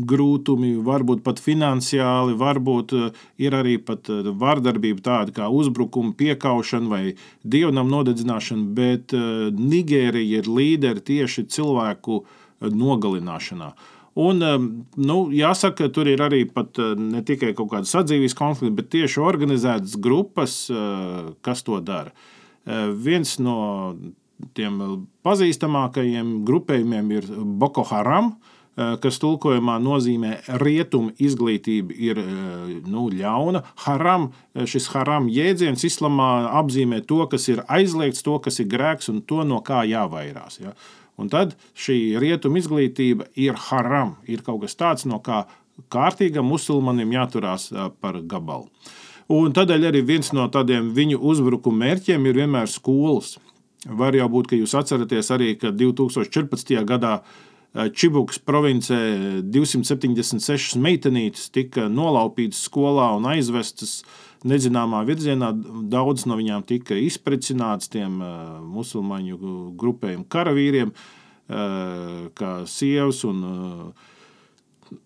grūtumi, 0.09 0.71
varbūt 0.81 1.21
pat 1.27 1.43
finansiāli, 1.45 2.33
varbūt 2.41 2.97
e, 2.97 3.11
ir 3.45 3.59
arī 3.59 3.77
pat 3.85 4.09
e, 4.09 4.23
vardarbība 4.33 5.05
tāda 5.05 5.37
kā 5.37 5.53
uzbrukuma, 5.53 6.17
piekaušana 6.17 6.89
vai 6.89 7.03
dievnam 7.45 7.93
nodedzināšana, 7.93 8.69
bet 8.81 9.13
Nigērija 9.13 10.41
ir 10.41 10.49
līderi 10.49 11.05
tieši 11.13 11.45
cilvēku 11.53 12.23
nogalināšanā. 12.65 13.75
Un, 14.19 14.43
nu, 14.99 15.17
jāsaka, 15.31 15.87
tur 15.93 16.09
ir 16.11 16.19
arī 16.19 16.43
eh, 16.43 16.79
ne 16.99 17.21
tikai 17.23 17.53
kaut 17.55 17.69
kāda 17.71 17.87
sadzīves 17.87 18.35
konflikta, 18.35 18.75
bet 18.81 18.89
tieši 18.91 19.21
organizētas 19.23 19.95
grupas, 20.03 20.65
eh, 20.67 21.31
kas 21.41 21.63
to 21.63 21.79
dara. 21.79 22.11
Eh, 22.65 22.89
viens 22.91 23.37
no 23.39 23.95
tiem 24.57 25.07
pazīstamākajiem 25.23 26.41
grupējumiem 26.43 27.11
ir 27.15 27.29
Boko 27.61 27.85
Haram, 27.87 28.35
kas 28.73 29.19
tulkojumā 29.19 29.75
nozīmē 29.83 30.29
rietumu 30.63 31.11
izglītība, 31.21 31.91
ir 31.91 32.21
nu, 32.87 33.03
ļauna. 33.11 33.61
Haram, 33.83 34.29
šis 34.55 34.87
haram 34.95 35.27
jēdziens 35.29 35.83
islamā 35.85 36.47
apzīmē 36.63 37.03
to, 37.05 37.19
kas 37.29 37.49
ir 37.51 37.61
aizliegts, 37.67 38.23
to, 38.25 38.39
kas 38.41 38.57
ir 38.63 38.71
grēks 38.71 39.11
un 39.11 39.19
to, 39.27 39.43
no 39.45 39.59
kā 39.61 39.83
jāvairās. 39.85 40.61
Ja? 40.63 40.73
Un 41.19 41.29
tad 41.29 41.55
šī 41.77 42.17
rietuma 42.21 42.61
izglītība 42.61 43.27
ir 43.39 43.57
haram, 43.69 44.15
ir 44.27 44.43
kaut 44.45 44.63
kas 44.63 44.77
tāds, 44.79 45.05
no 45.09 45.19
kā 45.23 45.43
kārtīgam 45.91 46.47
musulmanim 46.47 47.13
jāturās 47.13 47.69
par 48.01 48.21
gabalu. 48.21 48.69
Un 49.31 49.53
tādēļ 49.55 49.87
arī 49.91 50.01
viens 50.03 50.33
no 50.35 50.47
tādiem 50.51 50.91
viņu 50.95 51.21
uzbrukuma 51.31 51.85
mērķiem 51.85 52.25
ir 52.27 52.41
vienmēr 52.41 52.67
skolas. 52.71 53.37
Var 53.85 54.17
jau 54.17 54.27
būt, 54.29 54.51
ka 54.51 54.59
jūs 54.59 54.75
atceraties 54.77 55.31
arī, 55.33 55.53
ka 55.59 55.71
2014. 55.73 56.75
gadā 56.87 57.21
Čibukas 57.71 58.35
provincē 58.43 58.97
276 59.47 60.75
meitenītes 60.75 61.45
tika 61.55 61.85
nolaupītas 61.87 62.65
skolā 62.67 63.05
un 63.15 63.29
aizvestas 63.31 64.01
uh, 64.01 64.30
nezināmā 64.47 65.03
virzienā. 65.07 65.51
Daudz 65.91 66.27
no 66.29 66.37
viņām 66.39 66.65
tika 66.67 66.97
izprecināts 66.97 67.91
tiem 67.91 68.17
musulmaņu 68.71 69.41
grupējumu 69.81 70.27
karavīriem, 70.31 70.95
kā 72.37 72.55
sievas 72.69 73.25
un 73.27 73.93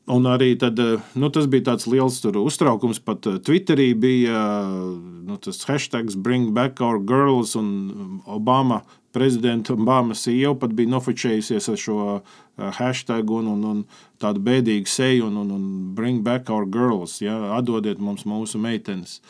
Un 0.10 0.26
arī 0.26 0.56
tad, 0.58 0.80
nu, 1.14 1.28
tas 1.30 1.46
bija 1.50 1.68
tāds 1.68 1.86
liels 1.90 2.18
uztraukums. 2.26 2.98
Pat 3.06 3.28
Twitterī 3.46 3.92
bija 3.94 4.40
nu, 4.66 5.38
tas 5.38 5.62
hashtag 5.70 6.10
Bring 6.26 6.56
Back 6.58 6.82
Our 6.82 7.02
Girls, 7.06 7.54
un 7.58 8.22
Obama 8.26 8.82
prezidenta 9.16 9.74
Obama 9.74 10.16
sieva 10.18 10.52
pat 10.60 10.74
bija 10.76 10.92
nofočējusies 10.92 11.70
ar 11.72 11.80
šo 11.80 11.98
uh, 12.04 12.40
hashtag 12.76 13.32
un, 13.32 13.48
un, 13.54 13.66
un 13.70 13.84
tādu 14.22 14.44
bēdīgu 14.44 14.92
seju 14.92 15.30
un, 15.30 15.38
un, 15.40 15.54
un 15.56 15.68
bring 15.96 16.24
back 16.26 16.52
our 16.52 16.68
girls, 16.68 17.22
ja, 17.24 17.38
atdodiet 17.56 18.02
mums 18.04 18.26
mūsu 18.28 18.60
meitenes. 18.60 19.22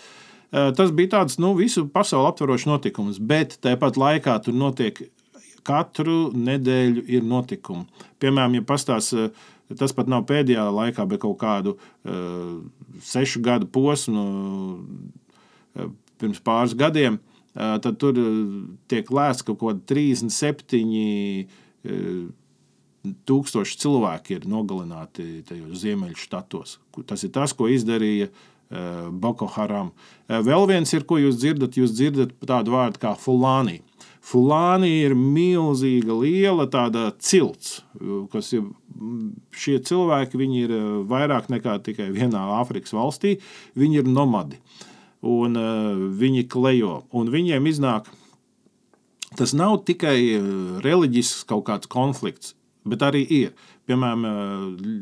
Uh, 0.50 0.71
tas 0.78 0.93
bija 0.95 1.19
tāds 1.19 1.38
nu, 1.41 1.54
visu 1.60 1.86
pasauli 1.93 2.32
aptverošs 2.32 2.65
notikums, 2.69 3.19
bet 3.21 3.60
tāpat 3.65 4.00
laikā 4.02 4.39
tur 4.45 4.58
notiek 4.58 5.04
katru 5.65 6.32
nedēļu 6.34 7.06
ir 7.10 7.26
notikumi. 7.26 7.86
Piemēram, 8.21 8.58
ja 8.58 8.65
pastāstās, 8.65 9.12
uh, 9.13 9.78
tas 9.78 9.93
pat 9.93 10.10
nav 10.10 10.26
pēdējā 10.30 10.65
laikā, 10.74 11.06
bet 11.13 11.21
kaut 11.28 11.38
kādu 11.45 11.78
uh, 11.78 12.58
sešu 13.06 13.45
gadu 13.45 13.69
posmu 13.69 14.26
uh, 15.78 15.95
pirms 16.17 16.41
pāris 16.41 16.74
gadiem, 16.78 17.21
uh, 17.21 17.35
tad 17.56 18.00
tur 18.02 18.18
tiek 18.91 19.12
lēsts, 19.12 19.44
ka 19.46 19.56
kaut 19.56 19.86
kādi 19.88 19.94
37 19.94 21.48
tūkstoši 23.30 23.80
cilvēki 23.84 24.30
ir 24.39 24.44
nogalināti 24.50 25.24
tajos 25.48 25.78
ziemeļu 25.84 26.18
štatos. 26.20 26.70
Tas 27.08 27.24
ir 27.26 27.32
tas, 27.36 27.52
ko 27.56 27.63
izdarīja 27.72 28.28
Boko 29.22 29.48
Haram. 29.56 29.89
Vēl 30.28 30.63
viens 30.72 30.89
ir, 30.98 31.04
ko 31.08 31.15
jūs 31.22 31.36
dzirdat, 31.38 31.78
jūs 31.78 31.91
dzirdat 31.96 32.30
tādu 32.50 32.70
vārdu 32.74 32.98
kā 33.04 33.12
fulāni. 33.20 33.78
Fulāni 34.26 34.89
ir 35.04 35.13
milzīga, 35.13 36.13
liela 36.18 36.65
tāda 36.72 37.12
cilts, 37.22 37.84
kas 38.34 38.50
ir 38.58 38.63
šie 39.54 39.78
cilvēki, 39.86 40.39
viņi 40.41 40.58
ir 40.65 40.72
vairāk 41.12 41.46
nekā 41.54 41.78
tikai 41.86 42.10
vienā 42.15 42.41
Āfrikas 42.58 42.96
valstī, 42.98 43.32
viņi 43.78 43.96
ir 44.02 44.08
nomadi. 44.10 44.58
Uh, 44.58 44.94
un 45.26 45.58
uh, 45.60 46.06
viņi 46.20 46.46
klejo. 46.52 47.00
Un 47.16 47.32
viņiem 47.34 47.68
iznāk, 47.70 48.08
tas 49.36 49.52
nav 49.58 49.82
tikai 49.84 50.18
eh, 50.38 50.46
reliģisks 50.86 51.44
kaut 51.50 51.66
kāds 51.68 51.90
konflikts, 51.92 52.54
bet 52.88 53.04
arī 53.04 53.26
ir. 53.26 53.52
Piemēram, 53.90 54.26
uh, 54.30 54.96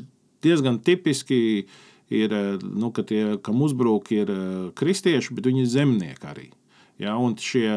diezgan 0.44 0.80
tipiski 0.84 1.40
ir, 2.14 2.34
nu, 2.64 2.92
ka 2.94 3.06
tie, 3.08 3.38
kam 3.44 3.62
uzbrūk, 3.66 4.12
ir 4.14 4.30
kristieši, 4.78 5.34
bet 5.34 5.48
viņi 5.50 5.64
ir 5.64 5.72
zemnieki 5.72 6.30
arī. 6.30 6.50
Ja, 7.02 7.16
un 7.18 7.34
šie 7.40 7.72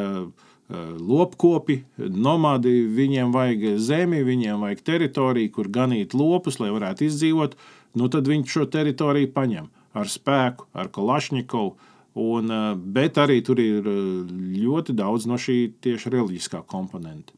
lopkopi, 0.69 1.79
nomadi, 1.97 2.73
viņiem 2.91 3.31
vajag 3.33 3.79
zemi, 3.79 4.25
viņiem 4.27 4.65
vajag 4.67 4.83
teritoriju, 4.85 5.53
kur 5.55 5.71
ganīt 5.73 6.13
lopus, 6.19 6.59
lai 6.61 6.73
varētu 6.75 7.07
izdzīvot. 7.07 7.55
Nu, 7.97 8.11
tad 8.13 8.29
viņi 8.29 8.51
šo 8.51 8.67
teritoriju 8.69 9.31
paņem 9.33 9.71
ar 9.97 10.11
spēku, 10.11 10.67
ar 10.77 10.91
Kalašņikovu 10.93 11.77
Un, 12.17 12.51
eh, 12.51 12.75
bet 12.75 13.19
arī 13.21 13.43
tur 13.45 13.61
ir 13.61 13.85
eh, 13.85 14.35
ļoti 14.65 14.95
daudz 14.97 15.27
no 15.29 15.37
šī 15.37 15.59
tieši 15.85 16.13
reliģiskā 16.15 16.63
komponenta. 16.65 17.37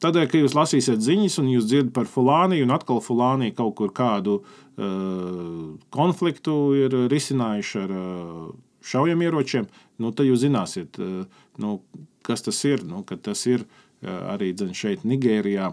Tādēļ, 0.00 0.28
ka 0.28 0.40
jūs 0.40 0.56
lasīsiet 0.56 1.02
ziņas, 1.04 1.38
un 1.42 1.50
jūs 1.52 1.66
dzirdat 1.68 1.92
par 1.96 2.08
fulāniju, 2.08 2.64
un 2.64 2.72
atkal 2.74 3.02
fulāniju 3.04 3.54
kaut 3.56 3.76
kur 3.78 3.92
kādu 3.94 4.34
uh, 4.42 5.70
konfliktu 5.94 6.56
ir 6.76 6.96
risinājuši 7.08 7.78
ar 7.80 7.94
uh, 7.94 8.50
šaujamieročiem, 8.84 9.68
nu, 10.02 10.10
tad 10.12 10.28
jūs 10.28 10.42
zināsiet, 10.42 10.98
uh, 11.00 11.46
nu, 11.62 11.78
kas 12.26 12.44
tas 12.44 12.58
ir. 12.68 12.84
Nu, 12.84 13.00
tas 13.06 13.46
ir 13.48 13.64
uh, 13.64 14.34
arī 14.34 14.50
dzen, 14.52 14.74
šeit, 14.76 15.06
Nigērijā, 15.08 15.72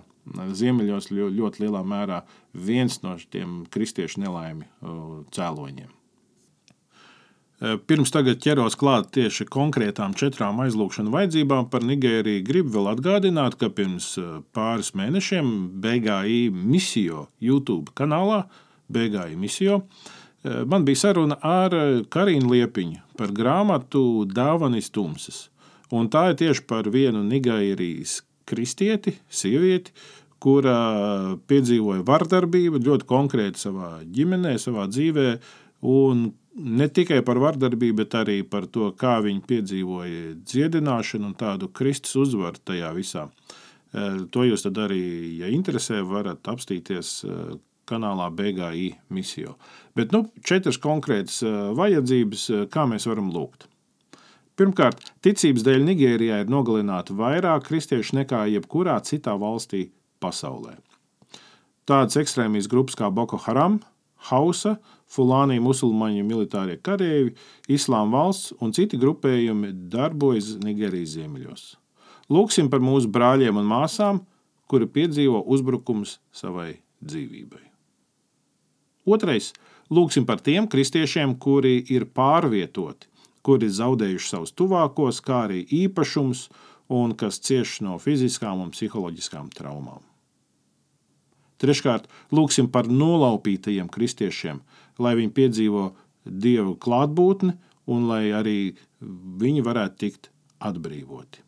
ziemeļos 0.61 1.09
ļoti 1.11 1.65
lielā 1.65 1.81
mērā 1.83 2.21
viens 2.53 3.01
no 3.03 3.17
tiem 3.33 3.65
kristiešu 3.73 4.21
nelaimi 4.23 4.69
uh, 4.69 5.25
cēloņiem. 5.33 6.00
Eh, 7.61 7.75
pirms 7.77 8.09
tagad 8.09 8.39
ķeros 8.41 8.73
klāt 8.73 9.11
tieši 9.13 9.45
konkrētām 9.53 10.15
četrām 10.17 10.63
aizlūgšanu 10.63 11.11
vajadzībām 11.13 11.67
par 11.69 11.83
Nigēriju, 11.85 12.41
gribu 12.47 12.73
vēl 12.73 12.89
atgādināt, 12.95 13.59
ka 13.61 13.69
pirms 13.69 14.15
eh, 14.17 14.31
pāris 14.57 14.95
mēnešiem 14.97 15.51
BGI 15.83 16.47
misio 16.55 17.27
YouTube 17.37 17.93
kanālā 17.93 18.47
BGI 18.89 19.37
misio 19.37 19.77
eh, 19.77 20.63
man 20.65 20.87
bija 20.89 21.03
saruna 21.03 21.37
ar 21.45 21.77
Karinu 22.09 22.49
Liepiņu 22.55 23.05
par 23.21 23.35
grāmatu 23.37 24.25
Dāvanis 24.25 24.89
Tumsas. 24.89 25.43
Un 25.93 26.09
tā 26.09 26.31
ir 26.31 26.41
tieši 26.41 26.65
par 26.65 26.89
vienu 26.89 27.21
Nigērijas 27.27 28.23
kristieti, 28.49 29.19
sievieti, 29.29 29.93
kura 30.41 31.37
piedzīvoja 31.45 32.01
vardarbību 32.09 32.81
ļoti 32.81 33.05
konkrēti 33.05 33.67
savā 33.67 33.99
ģimenē, 34.01 34.57
savā 34.57 34.89
dzīvē, 34.89 35.35
un 35.85 36.31
ne 36.61 36.87
tikai 36.91 37.21
par 37.25 37.39
vardarbību, 37.41 37.97
bet 38.03 38.15
arī 38.19 38.41
par 38.47 38.67
to, 38.71 38.91
kā 38.97 39.17
viņi 39.25 39.41
piedzīvoja 39.49 40.35
dziedināšanu 40.45 41.31
un 41.31 41.35
tādu 41.37 41.69
Kristus 41.73 42.15
uzvaru 42.23 42.61
tajā 42.65 42.91
visā. 42.97 43.27
To 43.91 44.45
jūs 44.47 44.63
arī, 44.69 45.01
ja 45.41 45.49
interesē, 45.51 45.99
varat 46.07 46.47
apstīties 46.47 47.25
kanālā 47.89 48.29
BGI 48.31 48.87
misiju. 49.11 49.57
Bet 49.97 50.13
nu, 50.15 50.23
četras 50.47 50.79
konkrētas 50.79 51.41
vajadzības, 51.75 52.47
kā 52.71 52.85
mēs 52.87 53.09
varam 53.09 53.33
lūgt. 53.33 53.67
Pirmkārt, 54.59 55.01
ticības 55.25 55.65
dēļ 55.65 55.83
Nigērijā 55.89 56.41
ir 56.43 56.51
nogalināti 56.51 57.15
vairāk 57.17 57.65
kristiešu 57.67 58.19
nekā 58.21 58.45
jebkurā 58.51 58.99
citā 59.07 59.33
valstī 59.39 59.89
pasaulē. 60.23 60.77
Tādas 61.89 62.19
ekstrēmijas 62.21 62.69
grupas 62.71 62.95
kā 62.99 63.09
Boko 63.09 63.39
Haram, 63.41 63.79
Hausa, 64.29 64.77
Fulānī 65.11 65.57
musulmaņu 65.59 66.23
militārie 66.23 66.77
kareivi, 66.79 67.33
Islāma 67.67 68.21
valsts 68.21 68.53
un 68.63 68.71
citi 68.71 68.99
grupējumi 69.01 69.73
darbojas 69.91 70.53
Nigērijas 70.63 71.17
ziemeļos. 71.17 71.63
Lūksim 72.31 72.69
par 72.71 72.79
mūsu 72.79 73.11
brāļiem 73.11 73.59
un 73.59 73.67
māsām, 73.67 74.21
kuri 74.71 74.87
piedzīvo 74.87 75.41
uzbrukumus 75.51 76.19
savai 76.31 76.77
dzīvībai. 77.03 77.65
Otrais- 79.05 79.51
lūksim 79.95 80.25
par 80.25 80.39
tiem 80.39 80.67
kristiešiem, 80.67 81.35
kuri 81.39 81.83
ir 81.89 82.05
pārvietoti, 82.05 83.09
kuri 83.43 83.67
zaudējuši 83.67 84.29
savus 84.29 84.53
tuvākos, 84.53 85.19
kā 85.21 85.47
arī 85.49 85.65
īpašumus, 85.67 86.49
un 86.89 87.15
kas 87.15 87.39
cieš 87.39 87.81
no 87.81 87.97
fiziskām 87.97 88.61
un 88.61 88.71
psiholoģiskām 88.71 89.49
traumām. 89.49 90.10
Treškārt, 91.61 92.07
lūgsim 92.33 92.71
par 92.73 92.89
nolaupītajiem 92.89 93.89
kristiešiem, 93.91 94.63
lai 95.01 95.13
viņi 95.19 95.35
piedzīvo 95.37 95.85
dievu 96.25 96.75
klātbūtni 96.81 97.53
un 97.91 98.09
lai 98.09 98.31
arī 98.33 98.57
viņi 99.41 99.63
varētu 99.65 100.01
tikt 100.01 100.31
atbrīvoti. 100.61 101.45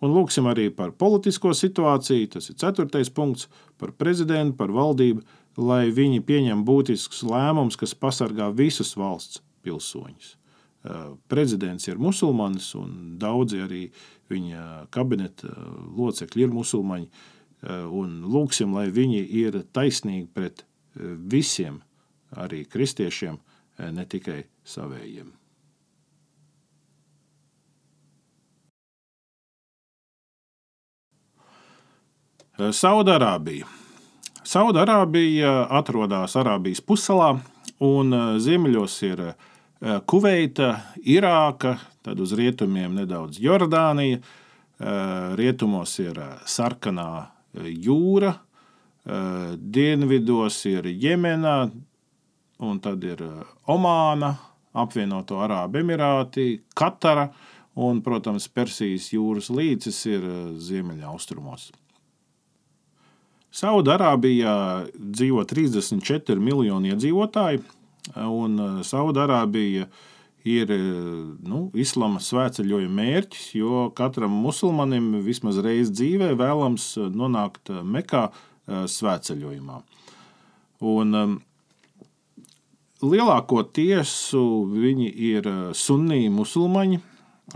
Un 0.00 0.14
lūksim 0.16 0.46
arī 0.48 0.70
par 0.72 0.94
politisko 0.96 1.52
situāciju, 1.52 2.30
tas 2.32 2.48
ir 2.48 2.56
ceturtais 2.60 3.10
punkts, 3.12 3.50
par 3.76 3.92
prezidentu, 3.92 4.56
par 4.56 4.72
valdību, 4.72 5.20
lai 5.60 5.90
viņi 5.92 6.22
pieņem 6.24 6.62
būtiskus 6.64 7.20
lēmumus, 7.28 7.76
kas 7.76 7.92
pasargā 7.98 8.48
visus 8.56 8.94
valsts 8.96 9.42
pilsoņus. 9.66 10.36
Prezidents 11.28 11.84
ir 11.90 12.00
musulmanis, 12.00 12.70
un 12.78 13.18
daudzi 13.20 13.60
arī 13.60 13.82
viņa 14.32 14.86
kabineta 14.94 15.52
locekļi 15.98 16.46
ir 16.46 16.54
musulmaņi. 16.54 17.10
Eh, 17.60 17.84
un 17.84 18.22
lūgsim, 18.24 18.72
lai 18.72 18.86
viņi 18.88 19.20
ir 19.42 19.58
taisnīgi 19.76 20.30
pret 20.32 20.62
eh, 20.64 21.12
visiem, 21.32 21.82
arī 22.32 22.62
kristiešiem, 22.64 23.36
eh, 23.36 23.90
ne 23.92 24.06
tikai 24.08 24.44
savējiem. 24.64 25.34
Saudārābija. 32.60 33.64
Saudārābija 34.44 35.52
atrodas 35.72 36.34
Arābijas 36.36 36.82
pussalā, 36.84 37.30
un 37.80 38.12
ziemeļos 38.36 38.96
ir 39.08 39.22
Kuveita, 39.80 40.68
Irāka, 41.08 41.78
tad 42.04 42.20
uz 42.20 42.34
rietumiem 42.36 42.98
nedaudz 42.98 43.40
Jordānija, 43.40 44.20
rietumos 45.40 45.94
ir 46.04 46.20
Sarkanā 46.44 47.30
jūra, 47.54 48.34
eh, 49.06 49.56
dienvidos 49.56 50.64
ir 50.66 50.84
Jemena, 50.84 51.70
un 52.58 52.80
tad 52.80 53.04
ir 53.04 53.22
eh, 53.22 53.44
Omāna, 53.68 54.34
apvienoto 54.72 55.40
Arābu 55.42 55.80
Emirāti, 55.80 56.60
Katara 56.74 57.30
un, 57.74 58.00
protams, 58.02 58.48
Persijas 58.48 59.10
jūras 59.12 59.50
līcis 59.50 60.06
ir 60.06 60.22
eh, 60.24 60.38
ziemeļaustrumos. 60.58 61.70
Saudārābijā 63.50 64.86
dzīvo 64.94 65.42
34 65.42 66.38
miljoni 66.38 66.92
iedzīvotāji, 66.92 67.64
un 68.14 68.60
Saudārābija 68.86 69.88
ir 69.88 69.88
ir 70.48 70.72
nu, 71.44 71.66
islāma 71.74 72.22
svētceļojuma 72.22 72.96
mērķis, 73.02 73.50
jo 73.58 73.88
katram 73.96 74.32
musulmanim 74.44 75.18
vismaz 75.24 75.60
reizi 75.64 75.92
dzīvē 75.98 76.32
vēlams 76.40 76.94
nonākt 77.12 77.72
Mekā 77.84 78.28
eh, 78.30 78.84
svētceļojumā. 78.88 79.80
Un, 80.90 81.40
lielāko 83.04 83.62
tiesu 83.72 84.42
viņi 84.70 85.08
ir 85.30 85.48
sunnī 85.76 86.26
musulmaņi, 86.32 87.00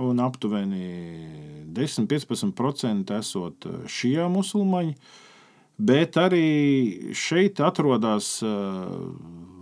un 0.05 0.23
aptuveni 0.25 0.87
10-15% 1.75 3.15
esot 3.19 3.69
šie 3.91 4.29
musulmaņi. 4.33 4.97
Bet 5.75 6.19
arī 6.21 7.13
šeit 7.19 7.59
atrodas 7.65 8.37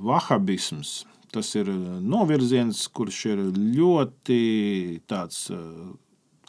vahabisms, 0.02 1.06
Tas 1.32 1.54
ir 1.56 1.70
eh, 1.72 1.80
novirziens, 2.04 2.84
kurš 2.92 3.24
ir 3.32 3.42
ļoti 3.56 4.40
tāds 5.08 5.46
eh, 5.54 5.58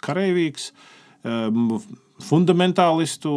karavīgs, 0.03 0.69
eh, 1.23 1.59
fundamentālistu 2.23 3.33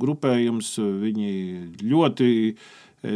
grupējums. 0.00 0.72
Viņi 1.02 1.30
ļoti 1.82 2.30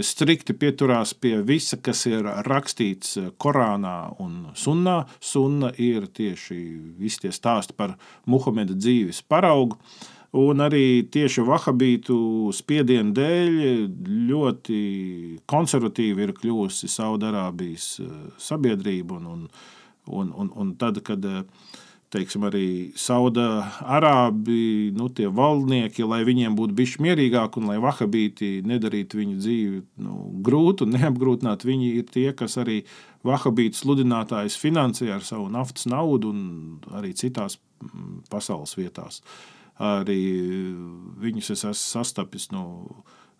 strikti 0.07 0.55
pieturās 0.55 1.15
pie 1.19 1.41
visa, 1.43 1.79
kas 1.81 2.05
ir 2.07 2.27
rakstīts 2.47 3.17
Korānā 3.41 4.13
un 4.23 4.53
Sunnā. 4.55 5.01
Sunna 5.19 5.73
ir 5.81 6.07
tieši 6.07 6.59
visi 7.01 7.25
tie 7.25 7.33
stāsti 7.35 7.75
par 7.75 7.97
Muhameda 8.31 8.77
dzīves 8.77 9.25
paraugu. 9.27 9.81
Uh, 9.81 10.20
Un 10.31 10.63
arī 10.63 11.03
tieši 11.11 11.43
vahabītu 11.43 12.17
spiedienu 12.55 13.11
dēļ 13.17 13.57
ļoti 14.29 14.83
konservatīva 15.51 16.23
ir 16.23 16.33
kļuvusi 16.37 16.91
Saudārābijas 16.91 17.87
eh, 18.05 18.13
sabiedrība. 18.39 19.19
Un, 19.19 19.49
un, 20.07 20.31
un, 20.31 20.53
un, 20.55 20.71
tad, 20.79 21.03
kad 21.03 21.27
eh, 21.27 21.43
teiksim, 22.15 22.47
arī 22.47 22.63
Saudārābi, 22.95 24.95
nu, 24.95 25.11
tie 25.11 25.27
valdnieki, 25.35 26.07
lai 26.07 26.23
viņiem 26.31 26.55
būtu 26.63 26.79
bijis 26.79 26.97
mierīgāk 27.03 27.59
un 27.59 27.67
lai 27.73 27.83
vahabīti 27.83 28.61
nedarītu 28.71 29.25
viņu 29.25 29.43
dzīvi 29.43 29.85
nu, 30.07 30.25
grūtu 30.47 30.87
un 30.87 30.95
neapgrūtinātu, 31.01 31.75
viņi 31.75 31.95
ir 31.99 32.07
tie, 32.07 32.29
kas 32.39 32.61
arī 32.63 32.85
vahabītu 33.27 33.83
sludinātājus 33.83 34.63
finansē 34.63 35.11
ar 35.11 35.27
savu 35.27 35.51
naftas 35.51 35.91
naudu 35.91 36.31
un 36.31 36.45
arī 36.95 37.17
citās 37.19 37.59
mm, 37.83 38.29
pasaules 38.31 38.79
vietās. 38.79 39.25
Uh, 39.27 39.57
arī 39.81 40.21
viņus 41.21 41.55
es 41.55 41.65
esmu 41.65 41.75
sastapis 41.81 42.51
no 42.53 42.65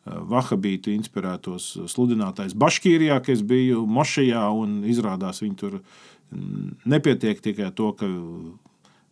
Vahabītu 0.07 0.95
inspirētos 0.95 1.75
sludinātājs 1.93 2.57
Baškīrijā, 2.59 3.19
ka 3.21 3.35
es 3.35 3.43
biju 3.45 3.85
Mošajā 3.85 4.47
un 4.57 4.81
izrādās 4.89 5.43
viņi 5.45 5.59
tur 5.61 5.77
nepietiek 6.89 7.43
tikai 7.45 7.69
to, 7.77 7.91
ka 7.99 8.09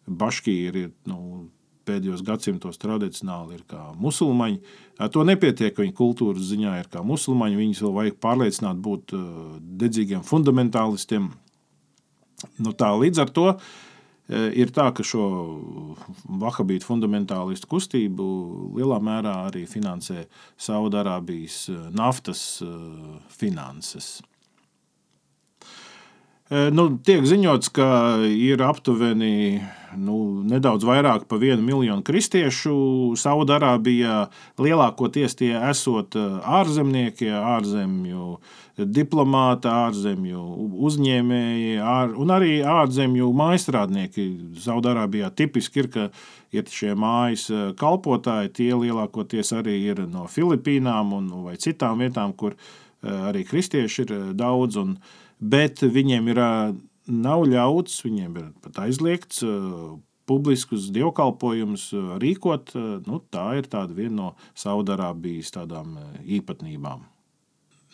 Baškīri 0.08 0.86
ir 0.86 0.94
nu, 1.10 1.48
pēdējos 1.88 2.22
gadsimtos 2.24 2.80
tradicionāli 2.80 3.58
ir 3.58 3.66
kā 3.68 3.82
musulmaņi. 4.00 4.62
Ar 5.00 5.12
to 5.12 5.26
nepietiek, 5.28 5.74
ka 5.76 5.84
viņi 5.84 5.96
kultūras 5.96 6.48
ziņā 6.48 6.78
ir 6.80 6.88
kā 6.92 7.04
musulmaņi. 7.04 7.60
Viņus 7.60 7.82
vēl 7.84 7.94
vajag 7.98 8.16
pārliecināt 8.24 8.80
būt 8.84 9.12
dedzīgiem 9.82 10.24
fundamentālistiem. 10.24 11.28
Nu, 12.64 12.72
tā, 12.72 12.90
līdz 12.96 13.22
ar 13.24 13.32
to 13.34 13.46
uh, 13.50 13.62
Eh, 13.62 13.87
ir 14.28 14.72
tā, 14.76 14.90
ka 14.92 15.04
šo 15.06 15.24
vahabītu 16.42 16.84
fundamentālistu 16.84 17.68
kustību 17.70 18.26
lielā 18.76 18.98
mērā 19.00 19.34
arī 19.48 19.64
finansē 19.68 20.26
Saudārābijas 20.60 21.60
eh, 21.72 21.86
naftas 21.96 22.42
eh, 22.64 22.68
finanses. 23.32 24.18
Nu, 26.48 26.84
tiek 27.04 27.26
ziņots, 27.28 27.68
ka 27.76 27.86
ir 28.24 28.62
aptuveni 28.64 29.60
nu, 30.00 30.14
nedaudz 30.48 30.86
vairāk 30.88 31.26
par 31.28 31.42
vienu 31.42 31.60
miljonu 31.60 32.00
kristiešu 32.06 32.72
Saudārābijā. 33.20 34.30
Lielākoties 34.56 35.36
tie 35.36 35.52
esot 35.68 36.16
ārzemnieki, 36.16 37.28
ārzemju 37.36 38.38
diplomāti, 38.78 39.68
ārzemju 39.68 40.42
uzņēmēji 40.88 41.78
ār, 41.82 42.12
un 42.16 42.32
arī 42.34 42.58
ārzemju 42.62 43.30
maistrādnieki. 43.36 44.26
Saudārābijā 44.62 45.30
tipiski 45.34 45.82
ir, 45.82 45.90
ka 45.94 46.08
ir 46.54 46.68
šie 46.72 46.94
mājas 46.98 47.48
eh, 47.52 47.70
kalpotāji, 47.78 48.54
tie 48.60 48.72
lielākoties 48.74 49.52
arī 49.58 49.78
ir 49.90 50.04
no 50.08 50.28
Filipīnām 50.30 51.14
un, 51.16 51.30
vai 51.46 51.56
citām 51.60 52.04
vietām, 52.04 52.34
kur 52.38 52.54
eh, 52.54 53.10
arī 53.10 53.44
kristieši 53.48 54.04
ir 54.06 54.14
eh, 54.14 54.28
daudz, 54.38 54.78
un, 54.80 54.96
bet 55.40 55.82
viņiem 55.82 56.30
ir 56.32 56.42
nav 57.08 57.46
ļauts, 57.48 58.02
viņiem 58.04 58.38
ir 58.38 58.48
pat 58.64 58.84
aizliegts 58.86 59.44
publiskus 60.28 60.90
dievkalpojumus 60.92 61.90
rīkot. 62.20 62.74
Nu, 63.06 63.22
tā 63.32 63.46
ir 63.60 63.70
viena 63.96 64.14
no 64.16 64.32
Saudārābijas 64.58 65.54
tādām 65.56 65.96
īpatnībām. 66.24 67.06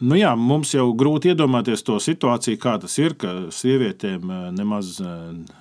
Nu 0.03 0.17
jā, 0.19 0.33
mums 0.35 0.73
jau 0.75 0.89
grūti 0.99 1.31
iedomāties 1.31 1.85
to 1.87 2.01
situāciju, 2.03 2.59
kā 2.59 2.73
tas 2.83 2.97
ir, 2.99 3.15
ka 3.15 3.53
sievietēm 3.55 4.27
nemaz 4.57 4.97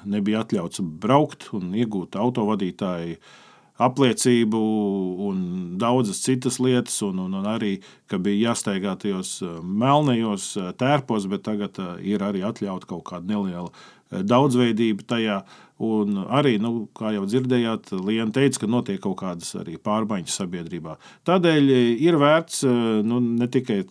nebija 0.10 0.42
atļauts 0.42 0.82
braukt 0.82 1.52
un 1.54 1.76
iegūt 1.78 2.18
autovadītāju 2.18 3.20
apliecību 3.88 4.62
un 5.28 5.42
daudzas 5.82 6.22
citas 6.26 6.60
lietas, 6.64 6.96
un, 7.06 7.20
un, 7.26 7.34
un 7.40 7.50
arī, 7.50 7.78
ka 8.12 8.20
bija 8.22 8.50
jāsteigā 8.52 8.96
tajos 9.02 9.40
melnajos 9.64 10.54
tērpos, 10.80 11.28
bet 11.32 11.46
tagad 11.50 11.82
ir 12.02 12.24
arī 12.26 12.46
atļauta 12.48 12.90
kaut 12.90 13.06
kāda 13.12 13.34
neliela 13.34 13.72
daudzveidība 14.22 15.06
tajā. 15.10 15.44
Un 15.84 16.20
arī, 16.32 16.54
nu, 16.62 16.86
kā 16.96 17.12
jau 17.16 17.26
dzirdējāt, 17.28 17.90
Liena 18.06 18.32
teica, 18.32 18.62
ka 18.62 18.70
notiek 18.70 19.02
kaut 19.04 19.18
kādas 19.20 19.50
arī 19.60 19.76
pārmaiņas 19.82 20.38
sabiedrībā. 20.40 20.96
Tādēļ 21.28 21.72
ir 22.06 22.18
vērts 22.22 22.62
nu, 23.04 23.20
ne 23.42 23.50
tikai 23.52 23.82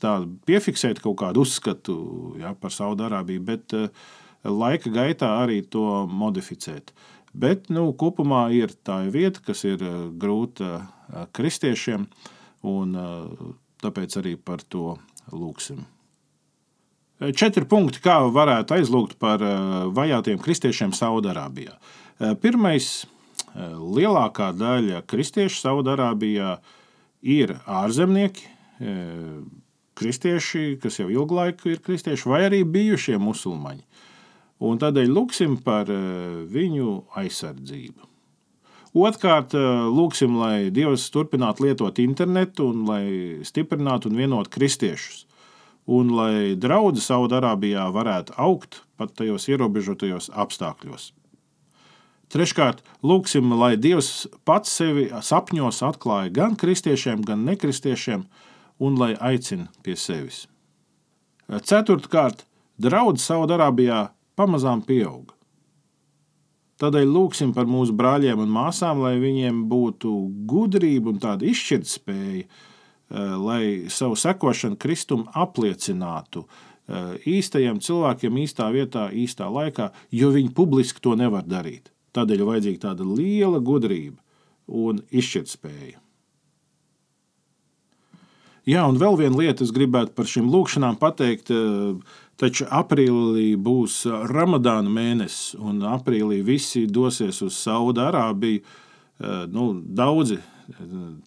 piefiksēt 0.48 1.02
kaut 1.04 1.18
kādu 1.20 1.42
uzskatu 1.44 1.96
ja, 2.40 2.54
par 2.54 2.72
Saudārābiju, 2.72 3.44
bet 3.50 3.76
laika 4.46 4.94
gaitā 4.94 5.34
arī 5.42 5.60
to 5.68 6.06
modificēt. 6.08 6.94
Bet 7.32 7.70
nu, 7.72 7.86
kopumā 7.96 8.50
ir 8.52 8.74
tā 8.84 9.00
vieta, 9.08 9.40
kas 9.46 9.64
ir 9.64 9.80
grūta 10.20 10.82
kristiešiem, 11.32 12.04
un 12.68 12.92
tāpēc 13.82 14.20
arī 14.20 14.36
par 14.36 14.60
to 14.68 14.98
lūksim. 15.32 15.80
Četri 17.30 17.62
punkti, 17.68 18.00
kā 18.02 18.16
varētu 18.34 18.74
aizlūgt 18.80 19.18
par 19.22 19.42
eh, 19.46 19.58
vajātiem 19.94 20.40
kristiešiem 20.42 20.94
Saudārābijā. 20.96 21.76
Eh, 21.76 22.32
pirmais, 22.42 22.88
eh, 23.04 23.74
lielākā 23.78 24.50
daļa 24.58 25.04
kristiešu 25.06 25.60
Saudārābijā 25.60 26.56
ir 27.22 27.54
ārzemnieki, 27.70 28.48
kristieši, 29.94 30.80
kas 30.82 30.96
jau 30.98 31.04
ilgu 31.12 31.36
laiku 31.36 31.70
ir 31.70 31.78
kristieši, 31.84 32.26
vai 32.26 32.40
arī 32.48 32.64
bijušie 32.66 33.14
musulmaņi. 33.22 33.84
Un 34.62 34.78
tādēļ 34.78 35.10
lūksim 35.10 35.56
par 35.64 35.88
viņu 35.90 37.02
aizsardzību. 37.18 38.08
Otrkārt, 39.02 39.56
lūksim, 39.56 40.36
lai 40.38 40.70
Dievs 40.70 41.08
turpinātu 41.10 41.64
lietot 41.64 41.98
internetu 42.02 42.68
un 42.70 42.84
lai 42.86 43.04
stiprinātu 43.48 44.10
un 44.10 44.18
vienotu 44.20 44.52
kristiešus 44.52 45.24
un 45.86 46.12
lai 46.14 46.54
draugi 46.58 47.02
Saudārābijā 47.02 47.88
varētu 47.94 48.36
augt 48.38 48.82
pat 48.98 49.14
tajos 49.18 49.48
ierobežotajos 49.50 50.30
apstākļos. 50.30 51.10
Treškārt, 52.32 52.80
lūksim, 53.04 53.50
lai 53.58 53.74
Dievs 53.76 54.26
pats 54.48 54.72
sevi 54.78 55.10
sapņos 55.12 55.82
atklāja 55.84 56.32
gan 56.32 56.56
kristiešiem, 56.56 57.24
gan 57.26 57.44
nekristiešiem, 57.44 58.24
un 58.80 58.96
lai 58.96 59.12
aicina 59.20 59.68
pie 59.84 59.98
sevis. 60.00 60.46
Ceturtkārt, 61.52 62.46
draugi 62.80 63.20
Saudārābijā 63.20 64.06
pamazām 64.38 64.82
pieaug. 64.86 65.32
Tādēļ 66.82 67.08
lūksim 67.14 67.52
par 67.54 67.68
mūsu 67.70 67.94
brāļiem 67.94 68.42
un 68.42 68.50
māsām, 68.50 69.04
lai 69.04 69.14
viņiem 69.22 69.64
būtu 69.70 70.12
gudrība 70.50 71.12
un 71.12 71.20
tāda 71.22 71.46
izšķirtspēja, 71.46 72.46
Eh, 73.12 73.18
lai 73.20 73.84
savu 73.88 74.16
sekošanu 74.16 74.78
Kristum 74.80 75.26
apliecinātu 75.36 76.46
eh, 76.46 77.18
īstajiem 77.28 77.76
cilvēkiem, 77.84 78.38
īstā 78.40 78.70
vietā, 78.72 79.10
īstā 79.12 79.50
laikā, 79.52 79.90
jo 80.16 80.30
viņi 80.32 80.54
publiski 80.56 81.02
to 81.04 81.12
nevar 81.20 81.44
darīt. 81.44 81.90
Tādēļ 82.16 82.44
vajadzīga 82.48 82.80
tāda 82.86 83.04
liela 83.04 83.60
gudrība 83.60 84.16
un 84.64 85.02
izšķirtspēja. 85.12 86.00
Jā, 88.68 88.84
un 88.86 88.98
vēl 89.00 89.18
viena 89.18 89.40
lieta, 89.40 89.64
es 89.64 89.72
gribētu 89.74 90.14
par 90.14 90.28
šīm 90.30 90.50
lūkšanām 90.52 90.98
pateikt. 91.00 91.50
Eh, 91.50 92.20
taču 92.38 92.66
aprīlī 92.70 93.56
būs 93.56 94.04
Ramadāna 94.30 94.90
mēnesis, 94.90 95.54
un 95.58 95.82
aprīlī 95.86 96.40
visi 96.42 96.86
dosies 96.86 97.42
uz 97.42 97.58
Saudārābiju. 97.58 98.62
Nu, 99.52 99.64
daudzi 99.86 100.40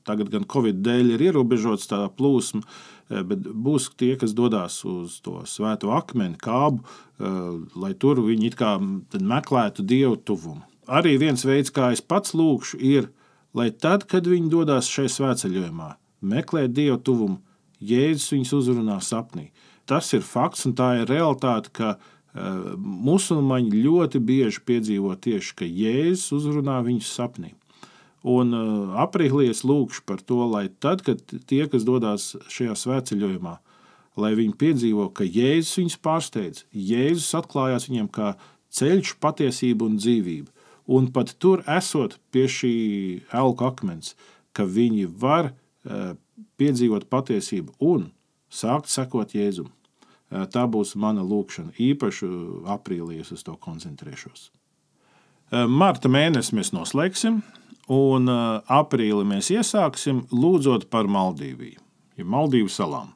Tagad 0.06 0.30
gan 0.34 0.46
Covid 0.50 0.82
dēļ 0.86 1.16
ir 1.16 1.24
ierobežots 1.30 1.90
tā 1.90 2.02
plūsma, 2.18 2.64
eh, 3.10 3.24
bet 3.24 3.46
būs 3.46 3.90
tie, 3.98 4.16
kas 4.20 4.34
dodas 4.34 4.84
uz 4.86 5.20
to 5.26 5.44
svēto 5.50 5.92
akmeni, 5.96 6.38
kābu, 6.38 6.84
eh, 7.20 7.26
lai 7.76 7.94
tur 7.94 8.16
viņi 8.16 8.52
meklētu 9.22 9.86
dievu 9.86 10.18
tuvumu. 10.18 10.64
Arī 10.88 11.18
viens 11.18 11.44
veids, 11.44 11.72
kā 11.72 11.92
es 11.92 12.02
pats 12.02 12.34
lūkšu, 12.34 12.80
ir, 12.80 13.10
lai 13.54 13.70
tad, 13.72 14.08
kad 14.08 14.24
viņi 14.24 14.50
dodas 14.50 14.88
šajā 14.88 15.10
svētceļojumā, 15.18 15.96
meklēt 16.22 16.74
dievu 16.76 17.00
tuvumu, 17.02 17.42
Jēzus 17.86 18.32
viņus 18.34 18.54
uzrunā 18.56 19.00
sapnī. 19.04 19.50
Tas 19.86 20.12
ir 20.16 20.24
fakts 20.26 20.66
un 20.66 20.74
tā 20.78 21.02
ir 21.02 21.10
realitāte, 21.12 21.70
ka 21.76 21.96
uh, 21.98 22.74
musulmaņi 22.80 23.84
ļoti 23.84 24.22
bieži 24.24 24.64
piedzīvo 24.66 25.14
tieši, 25.22 25.54
ka 25.60 25.68
Jēzus 25.68 26.32
uzrunā 26.40 26.80
viņus 26.86 27.12
sapnī. 27.18 27.54
Un 28.26 28.56
uh, 28.58 28.96
aprīlī 29.04 29.52
es 29.52 29.62
lūkšu 29.68 30.06
par 30.10 30.24
to, 30.24 30.42
lai 30.50 30.68
tad, 30.82 31.04
kad 31.06 31.22
tie, 31.46 31.66
kas 31.70 31.86
dodas 31.86 32.34
šajā 32.50 32.74
svētceļojumā, 32.82 33.60
lai 34.18 34.32
viņi 34.40 34.58
piedzīvo, 34.58 35.12
ka 35.14 35.28
Jēzus 35.28 35.78
viņus 35.82 36.00
pārsteidz, 36.02 36.66
Jēzus 36.74 37.36
atklājās 37.38 37.90
viņiem 37.92 38.10
kā 38.16 38.34
ceļš, 38.76 39.18
patiesība 39.22 39.86
un 39.86 40.00
dzīvība. 40.02 40.50
Un 40.86 41.10
pat 41.14 41.34
tur 41.42 41.64
esot 41.70 42.18
pie 42.34 42.46
šī 42.52 42.74
elku 43.34 43.66
akmens, 43.66 44.14
ka 44.54 44.66
viņi 44.70 45.08
var 45.22 45.54
piedzīvot 46.60 47.08
patiesību 47.10 47.78
un 47.86 48.10
sākt 48.50 48.90
sekot 48.90 49.36
Jēzum. 49.38 49.70
Uh, 49.70 49.76
tā 50.52 50.66
būs 50.68 50.96
mana 51.00 51.24
lūkšana. 51.24 51.76
Īpaši 51.80 52.30
aprīlī 52.76 53.20
es 53.22 53.32
uz 53.36 53.44
to 53.46 53.56
koncentrēšos. 53.62 54.50
Marta 55.70 56.10
mēnesi 56.10 56.56
mēs 56.58 56.74
noslēgsim 56.74 57.44
un 57.94 58.30
aprīli 58.30 59.28
mēs 59.30 59.52
iesāksim 59.54 60.24
lūdzot 60.34 60.88
par 60.90 61.06
Maldīviju, 61.06 61.78
ja 62.18 62.26
Maldīvu 62.26 62.72
salām. 62.74 63.12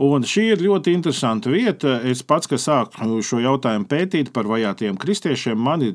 Un 0.00 0.24
šī 0.26 0.48
ir 0.50 0.62
ļoti 0.64 0.90
interesanta 0.96 1.52
vieta. 1.52 2.00
Es 2.02 2.24
pats, 2.26 2.48
kas 2.50 2.64
sāku 2.66 3.20
šo 3.22 3.38
jautājumu 3.44 3.86
pētīt 3.86 4.32
par 4.34 4.48
vajātajiem 4.50 4.96
kristiešiem, 4.98 5.60
mani 5.60 5.92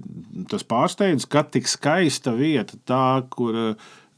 tas 0.48 0.64
pārsteidz, 0.64 1.26
ka 1.28 1.44
tik 1.44 1.68
skaista 1.68 2.32
vieta, 2.38 2.78
tā, 2.88 3.26
kur 3.34 3.58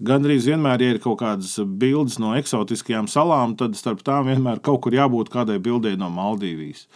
gandrīz 0.06 0.50
vienmēr 0.50 0.82
ja 0.82 0.92
ir 0.96 1.00
kaut 1.04 1.20
kādas 1.22 1.56
bildes 1.66 2.18
no 2.22 2.34
eksotiskajām 2.40 3.10
salām, 3.12 3.56
tad 3.60 3.78
starp 3.80 4.04
tām 4.08 4.30
vienmēr 4.32 4.62
kaut 4.66 4.84
kur 4.86 4.96
jābūt 4.96 5.32
kādai 5.34 5.60
bildei 5.64 5.98
no 6.00 6.10
Maldīvijas. 6.14 6.88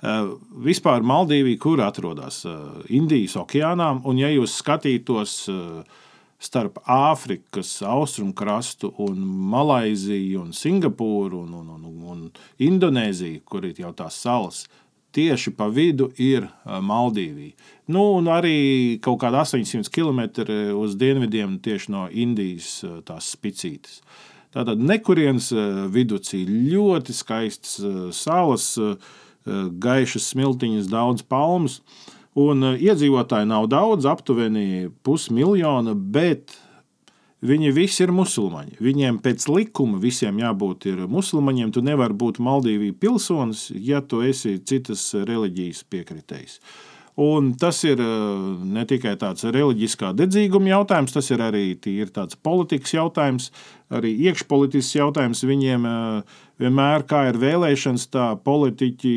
Uh, 0.00 0.38
vispār 0.64 1.04
Maldīvija, 1.04 1.58
kur 1.60 1.82
atrodas 1.84 2.38
eh, 2.48 2.54
Indijas 2.96 3.34
okeānā, 3.36 3.90
un 4.08 4.20
ja 4.20 4.30
jūs 4.32 4.54
skatītos 4.62 5.34
eh, 5.52 5.98
starp 6.40 6.78
Āfrikas 6.88 7.74
austrumu 7.84 8.32
krastu 8.36 8.94
un 9.04 9.20
Malaiziju 9.52 10.40
un 10.40 10.54
Singapūru 10.56 11.42
un, 11.44 11.52
un, 11.60 11.74
un, 11.76 11.98
un 12.14 12.22
Indonēziju, 12.64 13.42
kur 13.44 13.68
ir 13.68 13.82
jau 13.84 13.92
tās 13.98 14.16
salas, 14.24 14.64
tieši 15.12 15.52
pa 15.58 15.66
vidu 15.72 16.10
ir 16.18 16.46
Maldīvija. 16.64 17.54
Nu, 17.90 18.16
un 18.20 18.28
arī 18.30 18.98
kaut 19.02 19.20
kāda 19.22 19.42
800 19.42 19.90
km 19.90 20.20
uz 20.78 20.94
dienvidiem 20.98 21.58
tieši 21.62 21.92
no 21.94 22.06
Indijas 22.10 22.80
tās 23.08 23.32
spicītes. 23.34 24.00
Tātad 24.54 24.82
nekurienes 24.82 25.52
viducī 25.94 26.44
ļoti 26.46 27.14
skaistas 27.14 27.76
salas, 28.18 28.72
gaišas 29.46 30.32
smiltiņas, 30.32 30.88
daudz 30.90 31.22
palmas. 31.22 31.80
Un 32.38 32.62
iedzīvotāji 32.78 33.48
nav 33.50 33.66
daudz, 33.70 34.06
aptuveni 34.06 34.88
pusmiljona, 35.02 35.94
bet 35.94 36.54
viņi 37.46 37.72
visi 37.76 38.04
ir 38.04 38.12
musulmaņi. 38.14 38.78
Viņiem 38.82 39.18
pēc 39.24 39.48
likuma 39.50 40.00
visiem 40.02 40.40
jābūt 40.42 40.90
musulmaņiem. 41.10 41.72
Tu 41.74 41.82
nevari 41.86 42.16
būt 42.16 42.40
Maldīvijas 42.44 43.00
pilsonis, 43.00 43.66
ja 43.74 44.02
tu 44.02 44.22
esi 44.26 44.58
citas 44.64 45.10
reliģijas 45.14 45.84
piekritējs. 45.90 46.60
Un 47.20 47.50
tas 47.58 47.82
ir 47.84 48.00
eh, 48.00 48.10
ne 48.64 48.84
tikai 48.88 49.16
tāds 49.20 49.44
reliģiskā 49.44 50.14
dedzīguma 50.16 50.70
jautājums, 50.70 51.12
tas 51.12 51.26
ir 51.34 51.42
arī 51.44 51.64
tāds 52.14 52.38
politikas 52.38 52.94
jautājums, 52.94 53.50
arī 53.92 54.14
iekšpolitisks 54.30 54.94
jautājums. 54.96 55.42
Viņiem 55.44 55.88
vienmēr, 56.60 57.04
kā 57.10 57.24
ir 57.28 57.40
vēlēšanas, 57.42 58.06
tā 58.14 58.26
politiķi 58.44 59.14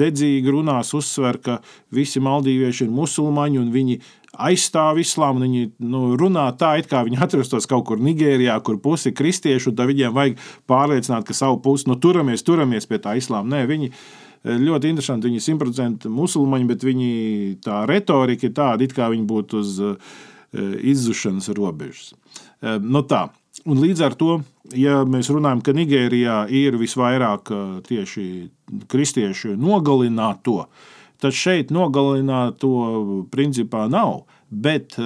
dedzīgi 0.00 0.54
runās, 0.54 0.94
uzsver, 0.96 1.38
ka 1.44 1.58
visi 1.94 2.22
maldīvieši 2.24 2.86
ir 2.86 2.94
musulmaņi 2.98 3.60
un 3.60 3.70
viņi 3.74 4.00
aizstāv 4.38 5.00
islāmu. 5.02 5.42
Viņi 5.44 5.70
nu, 5.90 6.02
runā 6.20 6.46
tā, 6.58 6.76
it 6.80 6.90
kā 6.90 7.02
viņi 7.06 7.20
atrastos 7.24 7.68
kaut 7.70 7.86
kur 7.88 8.02
Nigērijā, 8.02 8.56
kur 8.66 8.80
pusi 8.82 9.10
ir 9.10 9.16
kristieši, 9.18 9.70
un 9.70 9.78
tad 9.78 9.90
viņiem 9.90 10.16
vajag 10.16 10.40
pārliecināt, 10.70 11.26
ka 11.28 11.36
savu 11.36 11.60
pusi 11.64 11.90
nu, 11.90 11.98
turamies, 12.00 12.46
turamies 12.46 12.88
pie 12.90 13.00
tā 13.02 13.16
islāma. 13.20 13.56
Nē, 13.56 13.64
viņi 13.70 13.90
eh, 13.90 14.56
ļoti 14.60 14.94
interesanti, 14.94 15.30
viņi 15.30 15.42
ir 15.42 15.46
simtprocentīgi 15.48 16.14
musulmaņi, 16.14 16.70
bet 16.70 16.86
viņi 16.86 17.10
tā 17.66 17.84
retorika 17.90 18.48
ir 18.48 18.56
tāda, 18.56 18.86
it 18.86 18.96
kā 18.96 19.10
viņi 19.12 19.28
būtu 19.28 19.60
uz 19.60 19.76
uh, 19.84 20.16
izzušanas 20.94 21.52
robežas. 21.56 22.14
Uh, 22.60 22.78
nu 22.82 23.04
tā, 23.06 23.28
Un 23.68 23.80
līdz 23.82 24.04
ar 24.06 24.14
to, 24.16 24.38
ja 24.78 25.02
mēs 25.08 25.28
runājam, 25.32 25.60
ka 25.64 25.74
Nigērijā 25.76 26.44
ir 26.54 26.78
visvairāk 26.80 27.50
tieši 27.88 28.24
kristiešu 28.88 29.56
nogalināto, 29.60 30.62
tad 30.64 30.70
šeit 31.28 31.68
nogalināto 31.74 33.26
principā 33.32 33.84
nav. 33.92 34.24
Bet 34.50 34.96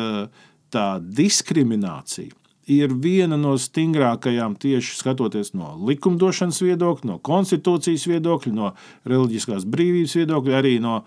tā 0.73 0.87
diskriminācija 1.03 2.31
ir 2.71 2.95
viena 2.97 3.37
no 3.37 3.59
stingrākajām 3.61 4.55
tieši 4.57 4.95
skatoties 5.03 5.51
no 5.59 5.75
likumdošanas 5.91 6.63
viedokļa, 6.65 7.11
no 7.11 7.19
konstitūcijas 7.21 8.07
viedokļa, 8.09 8.55
no 8.55 8.71
reliģiskās 9.11 9.67
brīvības 9.69 10.15
viedokļa, 10.23 10.57
arī 10.63 10.79
no 10.81 11.03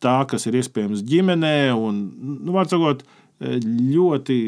tā, 0.00 0.16
kas 0.30 0.46
ir 0.48 0.56
iespējams 0.60 1.04
ģimenē. 1.06 1.58
Un, 1.76 2.00
nu, 2.46 2.56
sakot, 2.70 3.04
ļoti 3.40 4.38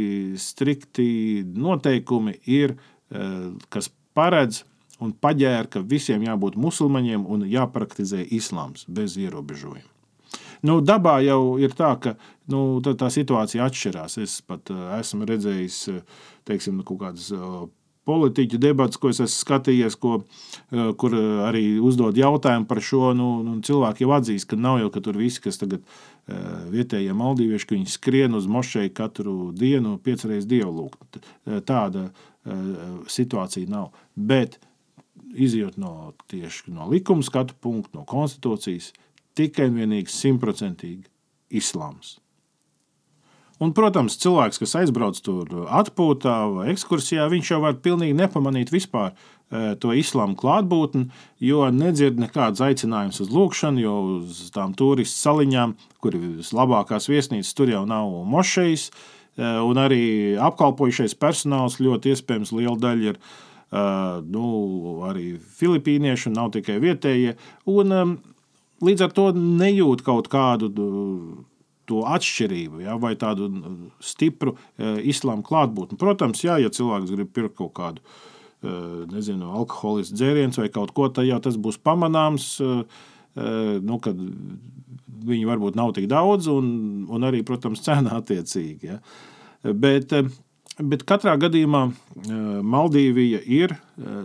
strikti 0.40 1.44
noteikumi 1.44 2.38
ir, 2.46 2.76
eh, 3.12 3.52
kas 3.68 3.90
paredz 4.14 4.64
un 5.04 5.12
paģēra, 5.12 5.68
ka 5.72 5.84
visiem 5.84 6.24
jābūt 6.26 6.58
musulmaņiem 6.60 7.26
un 7.26 7.46
jāpraktizē 7.48 8.24
islāms 8.34 8.86
bez 8.88 9.16
ierobežojumiem. 9.20 9.86
Nu, 10.66 10.80
dabā 10.82 11.20
jau 11.22 11.54
ir 11.62 11.74
tā, 11.78 11.92
ka 12.02 12.16
nu, 12.50 12.80
tā, 12.82 12.96
tā 12.98 13.08
situācija 13.14 13.68
atšķirās. 13.68 14.18
Es 14.18 14.40
pat 14.42 14.72
uh, 14.74 14.88
esmu 14.98 15.28
redzējis 15.28 15.76
eh, 15.92 16.00
teiksim, 16.50 16.80
nu, 16.80 16.86
kaut 16.86 16.98
kādas 17.04 17.28
uh, 17.30 17.68
politiķu 18.08 18.58
debats, 18.58 18.98
ko 18.98 19.12
es 19.12 19.20
esmu 19.20 19.36
skatījies, 19.36 19.94
ko, 20.00 20.22
kur 20.98 21.14
arī 21.44 21.76
uzdod 21.84 22.16
jautājumu 22.16 22.64
par 22.66 22.80
šo. 22.82 23.12
Nu, 23.14 23.26
nu, 23.44 23.58
cilvēki 23.62 24.06
jau 24.06 24.14
atzīst, 24.16 24.48
ka 24.48 24.56
nav 24.56 24.78
jau 24.80 24.88
ka 24.94 25.02
tur 25.04 25.18
visi, 25.20 25.42
kas 25.44 25.60
tagad 25.60 25.84
Eh, 26.28 26.64
vietējie 26.68 27.14
maldīvieši, 27.16 27.64
ka 27.64 27.72
viņi 27.72 27.88
skrien 27.88 28.34
uz 28.36 28.44
mošeju 28.52 28.90
katru 28.92 29.36
dienu, 29.56 29.94
piecreiz 30.04 30.44
dievu 30.48 30.74
lūgt. 30.76 31.16
Eh, 31.16 31.62
tāda 31.64 32.10
eh, 32.10 32.58
situācija 33.08 33.70
nav. 33.72 33.94
Bet 34.12 34.58
izjūt 35.34 35.76
no 35.80 36.14
tieši 36.30 36.72
no 36.72 36.88
likuma 36.90 37.26
skatu 37.26 37.56
punkta, 37.60 37.98
no 37.98 38.06
konstitūcijas, 38.08 38.92
tikai 39.38 39.68
un 39.70 39.82
vienīgi 39.82 40.12
simtprocentīgi 40.12 41.06
islāms. 41.60 42.16
Un, 43.58 43.72
protams, 43.74 44.14
cilvēks, 44.22 44.60
kas 44.62 44.76
aizbrauc 44.78 45.18
tur 45.18 45.64
atpūtā 45.80 46.34
vai 46.52 46.68
ekskursijā, 46.70 47.24
viņš 47.30 47.50
jau 47.50 47.58
var 47.64 47.80
pilnīgi 47.82 48.14
nepamanīt 48.14 48.70
vispār 48.70 49.10
e, 49.10 49.74
to 49.82 49.90
islāma 49.98 50.38
klātbūtni, 50.38 51.08
jo 51.42 51.64
nedzird 51.74 52.20
nekādas 52.22 52.62
aicinājumus 52.68 53.18
uz 53.24 53.32
lūgšanu, 53.34 53.82
jo 53.82 53.96
uz 54.20 54.44
tām 54.54 54.76
turistu 54.78 55.18
saliņām, 55.24 55.74
kur 55.98 56.14
ir 56.14 56.28
vislabākās 56.38 57.10
viesnīcas, 57.10 57.50
tur 57.58 57.74
jau 57.74 57.82
nav 57.90 58.14
mošejas, 58.30 58.92
e, 58.92 59.50
un 59.66 59.82
arī 59.82 60.04
apkalpojušais 60.38 61.18
personāls 61.18 61.80
ļoti 61.82 62.14
iespējams 62.14 62.54
liela 62.54 62.78
daļa 62.78 63.10
ir 63.10 63.22
nu, 63.70 64.46
arī 65.08 65.26
filipīnieši 65.58 66.32
nav 66.32 66.52
tikai 66.54 66.78
vietējie. 66.82 67.34
Un, 67.68 68.18
līdz 68.84 69.04
ar 69.04 69.14
to 69.16 69.28
nejūt 69.36 70.04
kaut 70.06 70.30
kādu 70.32 70.70
to 71.88 72.02
atšķirību, 72.04 72.82
ja, 72.84 72.96
vai 73.00 73.14
tādu 73.16 73.48
stipru 74.04 74.56
islāma 74.78 75.44
klātbūtni. 75.44 75.96
Protams, 76.00 76.44
jā, 76.44 76.58
ja 76.60 76.72
cilvēks 76.72 77.12
grib 77.14 77.30
pirkt 77.36 77.56
kaut 77.60 77.74
kādu 77.78 78.04
nezinu, 79.12 79.52
alkoholisku 79.54 80.16
dzērienu 80.18 80.58
vai 80.58 80.68
kaut 80.74 80.92
ko 80.96 81.06
tādu, 81.12 81.38
tas 81.44 81.56
būs 81.60 81.78
pamanāms. 81.80 82.58
Nu, 83.38 83.98
kad 84.02 84.18
viņi 85.28 85.46
varbūt 85.46 85.76
nav 85.78 85.92
tik 85.96 86.08
daudz, 86.10 86.48
un, 86.50 87.06
un 87.10 87.26
arī, 87.26 87.44
protams, 87.46 87.82
cena 87.84 88.18
attiecīgi. 88.18 88.88
Ja. 88.88 88.98
Bet, 89.74 90.12
Bet 90.78 91.02
katrā 91.02 91.32
gadījumā 91.42 91.80
Maldīvija 92.62 93.40
ir 93.50 93.72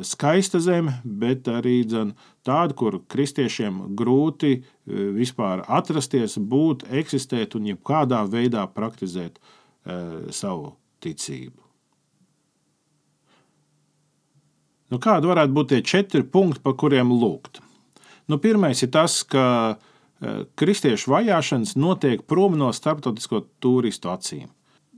skaista 0.05 0.59
zeme, 0.61 0.99
bet 1.03 1.49
arī 1.49 1.79
tāda, 1.89 2.75
kur 2.77 2.99
kristiešiem 3.09 3.79
grūti 3.97 4.59
vispār 4.85 5.63
atrasties, 5.65 6.37
būt, 6.37 6.85
eksistēt 6.93 7.57
un 7.57 7.71
jebkādā 7.71 8.21
veidā 8.29 8.67
praktizēt 8.69 9.41
savu 10.29 10.75
ticību. 11.01 11.57
Nu, 14.93 15.01
kādi 15.01 15.33
varētu 15.33 15.57
būt 15.57 15.73
tie 15.73 15.81
četri 15.81 16.21
punkti, 16.21 16.61
pa 16.61 16.77
kuriem 16.77 17.09
lūgt? 17.17 17.63
Nu, 18.29 18.37
pirmais 18.37 18.85
ir 18.85 18.93
tas, 18.93 19.23
ka 19.25 19.79
kristiešu 20.53 21.17
vajāšanas 21.17 21.73
notiek 21.81 22.21
prom 22.29 22.61
no 22.61 22.69
starptautisko 22.69 23.47
turistu 23.57 24.13
acīm 24.13 24.51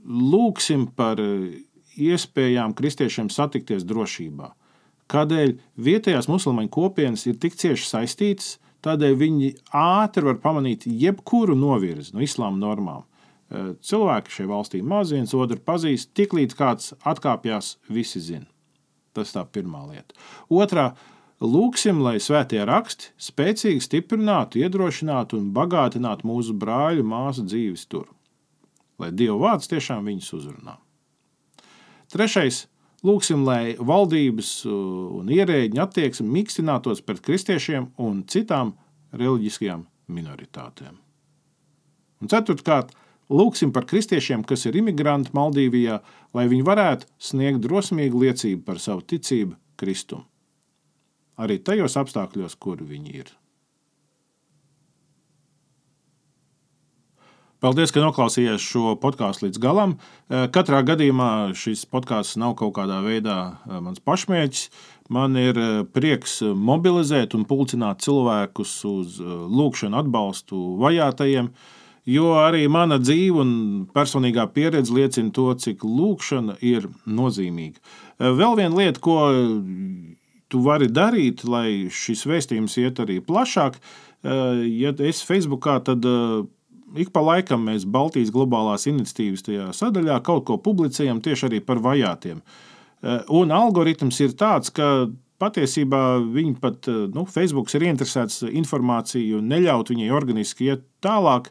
lūksim 0.06 0.86
par 0.96 1.20
eh, 1.20 1.62
iespējām 1.96 2.74
kristiešiem 2.76 3.30
satikties 3.32 3.86
drošībā. 3.88 4.52
Kādēļ 5.10 5.54
vietējās 5.78 6.28
musulmaņu 6.30 6.70
kopienas 6.74 7.26
ir 7.30 7.36
tik 7.42 7.54
cieši 7.58 7.86
saistītas, 7.86 8.56
tādēļ 8.86 9.18
viņi 9.18 9.52
ātri 9.74 10.26
var 10.26 10.40
pamanīt 10.42 10.86
jebkuru 10.86 11.54
novirzi 11.58 12.14
no 12.14 12.24
islāma 12.24 12.58
normām. 12.58 13.04
Eh, 13.50 13.74
cilvēki 13.78 14.38
šajā 14.38 14.50
valstī 14.50 14.82
maz 14.82 15.14
viens 15.14 15.34
otru 15.34 15.58
pazīst, 15.62 16.12
tiklīdz 16.18 16.58
kāds 16.58 16.94
atkāpjas, 17.06 17.76
visi 17.88 18.22
zina. 18.22 18.48
Tas 19.14 19.32
tā 19.32 19.46
pirmā 19.48 19.86
lieta. 19.88 20.18
Otra, 20.52 20.90
lūksim, 21.40 22.02
lai 22.04 22.18
svētie 22.20 22.60
raksti 22.68 23.14
spēcīgi 23.22 23.84
stiprinātu, 23.84 24.60
iedrošinātu 24.60 25.38
un 25.40 25.48
bagātinātu 25.56 26.28
mūsu 26.28 26.58
brāļu 26.58 27.06
māsu 27.06 27.46
dzīves 27.46 27.86
tur 27.88 28.10
lai 29.00 29.12
Dieva 29.12 29.36
vārds 29.42 29.70
tiešām 29.70 30.06
viņus 30.08 30.32
uzrunā. 30.40 30.78
Trešais. 32.12 32.66
Lūksim, 33.06 33.44
lai 33.46 33.76
valdības 33.78 34.50
un 34.66 35.28
ierēģi 35.30 35.78
attieksme 35.78 36.26
mīkstinātos 36.32 37.02
pret 37.06 37.20
kristiešiem 37.22 37.90
un 38.02 38.22
citām 38.26 38.72
reliģiskajām 39.14 39.84
minoritātēm. 40.10 40.96
Un 42.24 42.32
ceturtkārt, 42.32 42.94
lūksim 43.30 43.70
par 43.76 43.86
kristiešiem, 43.86 44.42
kas 44.48 44.64
ir 44.66 44.80
imigranti 44.80 45.34
Maldīvijā, 45.36 46.00
lai 46.34 46.46
viņi 46.50 46.66
varētu 46.66 47.10
sniegt 47.28 47.62
drosmīgu 47.66 48.24
liecību 48.24 48.64
par 48.66 48.80
savu 48.82 49.04
ticību 49.12 49.54
Kristum. 49.78 50.24
Arī 51.36 51.60
tajos 51.60 51.98
apstākļos, 52.00 52.56
kur 52.58 52.80
viņi 52.80 53.18
ir. 53.20 53.32
Paldies, 57.66 57.90
ka 57.90 57.98
noklausījāties 57.98 58.62
šo 58.62 58.92
podkāstu 59.02 59.48
līdz 59.48 59.58
galam. 59.58 59.96
Eh, 60.30 60.44
katrā 60.54 60.84
gadījumā 60.86 61.50
šis 61.58 61.80
podkāsts 61.90 62.38
nav 62.38 62.52
kaut 62.60 62.76
kādā 62.76 63.00
veidā 63.02 63.38
eh, 63.56 63.80
mans 63.82 63.98
pašmērķis. 64.06 64.68
Man 65.10 65.34
ir 65.40 65.58
eh, 65.58 65.80
prieks 65.90 66.36
mobilizēt 66.46 67.34
un 67.34 67.42
pulcināt 67.50 68.06
cilvēkus 68.06 68.76
uz 68.86 69.18
lūgšanu 69.18 69.98
atbalstu 69.98 70.62
vajātajiem, 70.84 71.50
jo 72.06 72.30
arī 72.38 72.68
mana 72.70 73.00
dzīve 73.02 73.42
un 73.42 73.52
personīgā 73.90 74.46
pieredze 74.54 74.94
liecina 74.94 75.34
to, 75.34 75.50
cik 75.58 75.82
lūgšana 75.82 76.60
ir 76.62 76.86
nozīmīga. 77.02 77.82
Vēl 78.22 78.60
viena 78.62 78.74
lieta, 78.78 79.02
ko 79.02 79.24
tu 80.46 80.62
vari 80.62 80.86
darīt, 80.86 81.42
lai 81.42 81.90
šis 81.90 82.28
vēstījums 82.30 82.78
iet 82.78 83.02
arī 83.02 83.18
plašāk, 83.26 83.82
ja 84.22 84.94
es 85.02 85.26
Facebookā, 85.26 85.80
tad 85.86 86.06
ik 86.94 87.10
pa 87.14 87.22
laikam 87.24 87.66
mēs 87.66 87.86
Baltijas 87.88 88.30
globālās 88.34 88.86
iniciatīvas 88.90 89.44
tajā 89.46 89.68
sadaļā 89.74 90.20
kaut 90.26 90.46
ko 90.48 90.58
publicējam 90.62 91.22
tieši 91.24 91.48
arī 91.48 91.60
par 91.64 91.82
vajātiem. 91.82 92.42
Eh, 93.02 93.22
un 93.28 93.52
algoritms 93.54 94.20
ir 94.24 94.36
tāds, 94.38 94.72
ka 94.74 95.08
patiesībā 95.42 96.02
viņi 96.32 96.60
pat, 96.60 96.88
eh, 96.88 97.06
nu, 97.12 97.26
Facebook 97.26 97.72
ir 97.74 97.88
interesēts 97.90 98.42
informāciju 98.46 99.38
un 99.38 99.48
neļaut 99.48 99.90
viņai 99.92 100.12
organiski 100.12 100.70
iet 100.70 100.84
tālāk. 101.02 101.50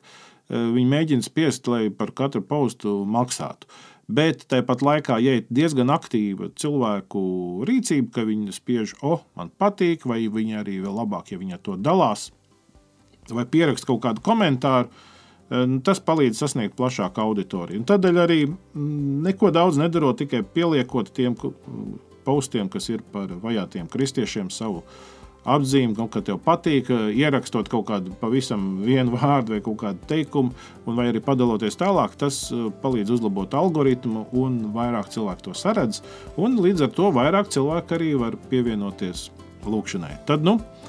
Eh, 0.49 0.55
viņi 0.55 0.89
mēģina 0.89 1.23
spiest, 1.23 1.67
lai 1.67 1.89
par 1.89 2.11
katru 2.11 2.41
postu 2.41 3.05
maksātu. 3.05 3.65
Bet 4.07 4.47
tāpat 4.47 4.83
laikā, 4.85 5.17
ja 5.21 5.39
ir 5.39 5.45
diezgan 5.51 5.89
aktīva 5.89 6.51
cilvēku 6.53 7.65
rīcība, 7.65 8.11
ka 8.11 8.21
viņi 8.21 8.53
spiež, 8.53 8.93
oh, 9.01 9.23
man 9.35 9.49
patīk, 9.49 10.05
vai 10.05 10.27
viņi 10.29 10.61
arī 10.61 10.81
vēl 10.83 10.93
labāk, 10.93 11.31
ja 11.31 11.39
viņi 11.39 11.57
to 11.63 11.75
dalās, 11.75 12.29
vai 13.29 13.45
pierakst 13.45 13.87
kaut 13.87 14.01
kādu 14.01 14.21
komentāru, 14.21 14.89
tas 15.85 16.01
palīdz 16.01 16.39
sasniegt 16.41 16.77
plašāku 16.77 17.21
auditoriju. 17.21 17.81
Un 17.81 17.87
tādēļ 17.89 18.21
arī 18.23 18.39
mm, 18.47 19.25
neko 19.27 19.51
daudz 19.53 19.77
nedarot, 19.77 20.17
tikai 20.17 20.41
pieliekot 20.41 21.11
tiem 21.13 21.35
postiem, 22.25 22.69
kas 22.71 22.89
ir 22.89 23.03
par 23.13 23.29
vajātiem 23.43 23.85
kristiešiem, 23.91 24.49
savu 24.49 24.81
apzīmi, 25.45 25.93
nu, 25.93 26.07
ka 26.09 26.23
tev 26.25 26.39
patīk, 26.41 26.89
eh, 26.89 27.11
ierakstot 27.21 27.69
kaut 27.69 27.85
kādu 27.91 28.15
pavisam 28.17 28.79
vienu 28.81 29.13
vārdu 29.21 29.53
vai 29.53 29.61
kaut 29.65 29.77
kādu 29.83 30.09
teikumu, 30.09 30.55
vai 30.87 31.11
arī 31.11 31.21
padaloties 31.21 31.77
tālāk, 31.77 32.17
tas 32.17 32.47
eh, 32.49 32.65
palīdz 32.81 33.13
uzlabot 33.19 33.53
algoritmu 33.53 34.25
un 34.41 34.57
vairāk 34.73 35.13
cilvēku 35.13 35.49
to 35.49 35.55
saredz. 35.57 36.01
Līdz 36.41 36.87
ar 36.87 36.97
to 36.97 37.13
vairāk 37.13 37.53
cilvēku 37.53 37.99
arī 37.99 38.11
var 38.17 38.39
pievienoties 38.49 39.29
lūkšanai. 39.69 40.15
Tad, 40.25 40.41
nu, 40.45 40.57
Eh, 40.57 40.84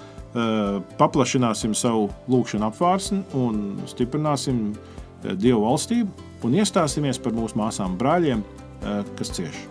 paplašināsim 1.01 1.75
savu 1.77 2.09
lūkšanu 2.31 2.69
apvārsni 2.69 3.23
un 3.37 3.79
stiprināsim 3.89 4.71
eh, 4.73 5.33
Dievu 5.33 5.65
valstību 5.65 6.27
un 6.47 6.59
iestāsimies 6.61 7.21
par 7.23 7.37
mūsu 7.37 7.59
māsām 7.61 7.97
brāļiem, 8.01 8.43
eh, 8.43 9.01
kas 9.19 9.33
cieši. 9.39 9.65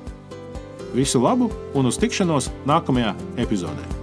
Visu 0.95 1.19
labu 1.21 1.51
un 1.75 1.91
uz 1.91 1.99
tikšanos 2.01 2.49
nākamajā 2.69 3.13
epizodē! 3.43 3.94